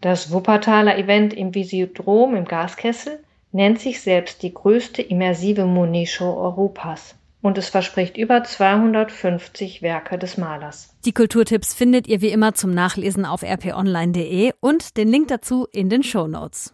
Das 0.01 0.33
Wuppertaler 0.33 0.97
Event 0.97 1.35
im 1.35 1.55
Visiodrom 1.55 2.35
im 2.35 2.45
Gaskessel 2.45 3.19
nennt 3.53 3.81
sich 3.81 4.01
selbst 4.01 4.43
die 4.43 4.55
größte 4.55 5.03
immersive 5.03 5.67
Monet-Show 5.67 6.33
Europas 6.33 7.17
und 7.43 7.59
es 7.59 7.69
verspricht 7.69 8.17
über 8.17 8.45
250 8.45 9.83
Werke 9.83 10.19
des 10.19 10.37
Malers. 10.37 10.95
Die 11.05 11.13
Kulturtipps 11.13 11.75
findet 11.75 12.07
ihr 12.07 12.21
wie 12.21 12.29
immer 12.29 12.55
zum 12.55 12.71
Nachlesen 12.73 13.25
auf 13.25 13.43
rponline.de 13.43 14.53
und 14.61 14.97
den 14.97 15.09
Link 15.09 15.29
dazu 15.29 15.67
in 15.73 15.89
den 15.89 16.03
Show 16.03 16.26
Notes. 16.26 16.73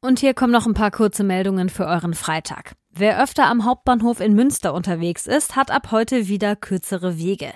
Und 0.00 0.20
hier 0.20 0.34
kommen 0.34 0.52
noch 0.52 0.66
ein 0.66 0.74
paar 0.74 0.90
kurze 0.90 1.24
Meldungen 1.24 1.68
für 1.68 1.86
euren 1.86 2.14
Freitag. 2.14 2.74
Wer 2.98 3.22
öfter 3.22 3.46
am 3.46 3.64
Hauptbahnhof 3.64 4.18
in 4.18 4.34
Münster 4.34 4.74
unterwegs 4.74 5.28
ist, 5.28 5.54
hat 5.54 5.70
ab 5.70 5.92
heute 5.92 6.26
wieder 6.26 6.56
kürzere 6.56 7.16
Wege. 7.16 7.52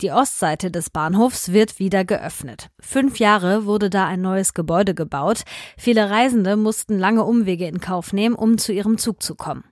Die 0.00 0.10
Ostseite 0.10 0.70
des 0.70 0.88
Bahnhofs 0.88 1.52
wird 1.52 1.78
wieder 1.78 2.06
geöffnet. 2.06 2.70
Fünf 2.80 3.18
Jahre 3.18 3.66
wurde 3.66 3.90
da 3.90 4.06
ein 4.06 4.22
neues 4.22 4.54
Gebäude 4.54 4.94
gebaut. 4.94 5.42
Viele 5.76 6.08
Reisende 6.08 6.56
mussten 6.56 6.98
lange 6.98 7.24
Umwege 7.24 7.66
in 7.66 7.78
Kauf 7.78 8.14
nehmen, 8.14 8.34
um 8.34 8.56
zu 8.56 8.72
ihrem 8.72 8.96
Zug 8.96 9.22
zu 9.22 9.34
kommen. 9.34 9.64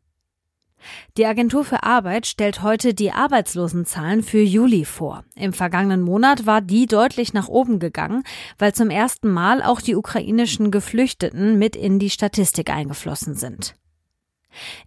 Die 1.16 1.24
Agentur 1.24 1.64
für 1.64 1.84
Arbeit 1.84 2.26
stellt 2.26 2.60
heute 2.60 2.92
die 2.92 3.12
Arbeitslosenzahlen 3.12 4.22
für 4.22 4.42
Juli 4.42 4.84
vor. 4.84 5.24
Im 5.36 5.54
vergangenen 5.54 6.02
Monat 6.02 6.44
war 6.44 6.60
die 6.60 6.84
deutlich 6.84 7.32
nach 7.32 7.48
oben 7.48 7.78
gegangen, 7.78 8.24
weil 8.58 8.74
zum 8.74 8.90
ersten 8.90 9.30
Mal 9.30 9.62
auch 9.62 9.80
die 9.80 9.96
ukrainischen 9.96 10.70
Geflüchteten 10.70 11.58
mit 11.58 11.76
in 11.76 11.98
die 11.98 12.10
Statistik 12.10 12.68
eingeflossen 12.68 13.36
sind. 13.36 13.74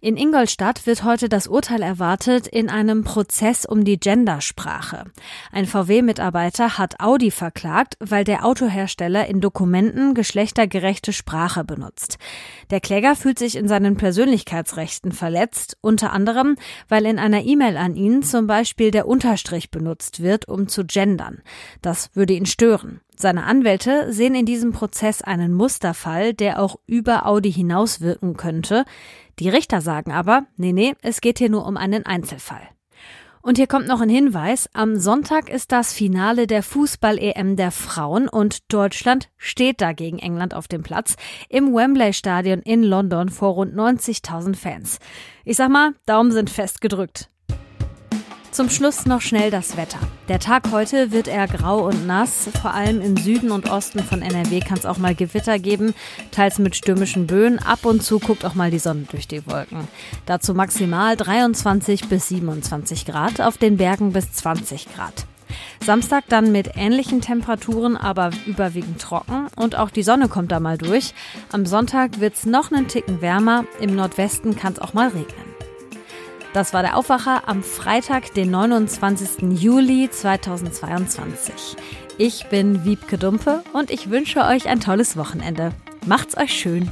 In 0.00 0.16
Ingolstadt 0.16 0.86
wird 0.86 1.04
heute 1.04 1.28
das 1.28 1.46
Urteil 1.46 1.82
erwartet 1.82 2.46
in 2.46 2.70
einem 2.70 3.04
Prozess 3.04 3.64
um 3.64 3.84
die 3.84 3.98
Gendersprache. 3.98 5.04
Ein 5.52 5.66
VW-Mitarbeiter 5.66 6.78
hat 6.78 7.00
Audi 7.00 7.30
verklagt, 7.30 7.96
weil 8.00 8.24
der 8.24 8.44
Autohersteller 8.44 9.26
in 9.26 9.40
Dokumenten 9.40 10.14
geschlechtergerechte 10.14 11.12
Sprache 11.12 11.64
benutzt. 11.64 12.18
Der 12.70 12.80
Kläger 12.80 13.16
fühlt 13.16 13.38
sich 13.38 13.56
in 13.56 13.68
seinen 13.68 13.96
Persönlichkeitsrechten 13.96 15.12
verletzt, 15.12 15.76
unter 15.80 16.12
anderem, 16.12 16.56
weil 16.88 17.06
in 17.06 17.18
einer 17.18 17.42
E-Mail 17.42 17.76
an 17.76 17.96
ihn 17.96 18.22
zum 18.22 18.46
Beispiel 18.46 18.90
der 18.90 19.06
Unterstrich 19.06 19.70
benutzt 19.70 20.22
wird, 20.22 20.48
um 20.48 20.68
zu 20.68 20.84
gendern. 20.84 21.42
Das 21.82 22.14
würde 22.14 22.34
ihn 22.34 22.46
stören. 22.46 23.00
Seine 23.20 23.44
Anwälte 23.44 24.12
sehen 24.12 24.36
in 24.36 24.46
diesem 24.46 24.72
Prozess 24.72 25.22
einen 25.22 25.52
Musterfall, 25.52 26.34
der 26.34 26.62
auch 26.62 26.78
über 26.86 27.26
Audi 27.26 27.52
hinaus 27.52 28.00
wirken 28.00 28.36
könnte. 28.36 28.84
Die 29.38 29.48
Richter 29.48 29.80
sagen 29.80 30.12
aber, 30.12 30.46
nee, 30.56 30.72
nee, 30.72 30.94
es 31.02 31.20
geht 31.20 31.38
hier 31.38 31.50
nur 31.50 31.66
um 31.66 31.76
einen 31.76 32.06
Einzelfall. 32.06 32.68
Und 33.40 33.56
hier 33.56 33.66
kommt 33.66 33.86
noch 33.86 34.00
ein 34.00 34.08
Hinweis. 34.08 34.68
Am 34.74 34.98
Sonntag 34.98 35.48
ist 35.48 35.70
das 35.72 35.92
Finale 35.92 36.46
der 36.46 36.62
Fußball-EM 36.62 37.56
der 37.56 37.70
Frauen 37.70 38.28
und 38.28 38.72
Deutschland 38.72 39.30
steht 39.36 39.80
da 39.80 39.92
gegen 39.92 40.18
England 40.18 40.54
auf 40.54 40.68
dem 40.68 40.82
Platz 40.82 41.16
im 41.48 41.72
Wembley 41.72 42.12
Stadion 42.12 42.60
in 42.60 42.82
London 42.82 43.28
vor 43.28 43.54
rund 43.54 43.74
90.000 43.74 44.56
Fans. 44.56 44.98
Ich 45.44 45.56
sag 45.56 45.70
mal, 45.70 45.94
Daumen 46.04 46.32
sind 46.32 46.50
fest 46.50 46.80
gedrückt. 46.80 47.30
Zum 48.58 48.70
Schluss 48.70 49.06
noch 49.06 49.20
schnell 49.20 49.52
das 49.52 49.76
Wetter. 49.76 50.00
Der 50.26 50.40
Tag 50.40 50.72
heute 50.72 51.12
wird 51.12 51.28
eher 51.28 51.46
grau 51.46 51.86
und 51.86 52.08
nass. 52.08 52.48
Vor 52.60 52.74
allem 52.74 53.00
im 53.00 53.16
Süden 53.16 53.52
und 53.52 53.70
Osten 53.70 54.00
von 54.00 54.20
NRW 54.20 54.58
kann 54.58 54.78
es 54.78 54.84
auch 54.84 54.98
mal 54.98 55.14
Gewitter 55.14 55.60
geben, 55.60 55.94
teils 56.32 56.58
mit 56.58 56.74
stürmischen 56.74 57.28
Böen. 57.28 57.60
Ab 57.60 57.84
und 57.84 58.02
zu 58.02 58.18
guckt 58.18 58.44
auch 58.44 58.56
mal 58.56 58.72
die 58.72 58.80
Sonne 58.80 59.04
durch 59.12 59.28
die 59.28 59.46
Wolken. 59.46 59.86
Dazu 60.26 60.54
maximal 60.54 61.16
23 61.16 62.08
bis 62.08 62.30
27 62.30 63.06
Grad, 63.06 63.40
auf 63.40 63.58
den 63.58 63.76
Bergen 63.76 64.12
bis 64.12 64.32
20 64.32 64.92
Grad. 64.92 65.26
Samstag 65.86 66.24
dann 66.28 66.50
mit 66.50 66.72
ähnlichen 66.74 67.20
Temperaturen, 67.20 67.96
aber 67.96 68.30
überwiegend 68.46 69.00
trocken 69.00 69.46
und 69.54 69.76
auch 69.76 69.90
die 69.90 70.02
Sonne 70.02 70.26
kommt 70.26 70.50
da 70.50 70.58
mal 70.58 70.78
durch. 70.78 71.14
Am 71.52 71.64
Sonntag 71.64 72.18
wird 72.18 72.34
es 72.34 72.44
noch 72.44 72.72
einen 72.72 72.88
Ticken 72.88 73.20
wärmer, 73.20 73.66
im 73.78 73.94
Nordwesten 73.94 74.56
kann 74.56 74.72
es 74.72 74.80
auch 74.80 74.94
mal 74.94 75.10
regnen. 75.10 75.47
Das 76.52 76.72
war 76.72 76.82
der 76.82 76.96
Aufwacher 76.96 77.42
am 77.46 77.62
Freitag, 77.62 78.34
den 78.34 78.50
29. 78.50 79.60
Juli 79.60 80.08
2022. 80.10 81.76
Ich 82.16 82.46
bin 82.46 82.84
Wiebke 82.84 83.18
Dumpe 83.18 83.62
und 83.72 83.90
ich 83.90 84.10
wünsche 84.10 84.40
euch 84.40 84.68
ein 84.68 84.80
tolles 84.80 85.16
Wochenende. 85.16 85.72
Macht's 86.06 86.36
euch 86.36 86.52
schön. 86.52 86.90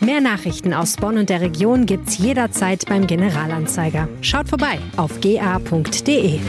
Mehr 0.00 0.20
Nachrichten 0.20 0.72
aus 0.72 0.96
Bonn 0.96 1.18
und 1.18 1.28
der 1.30 1.40
Region 1.40 1.84
gibt's 1.84 2.18
jederzeit 2.18 2.86
beim 2.86 3.06
Generalanzeiger. 3.06 4.08
Schaut 4.20 4.48
vorbei 4.48 4.78
auf 4.96 5.20
ga.de. 5.20 6.40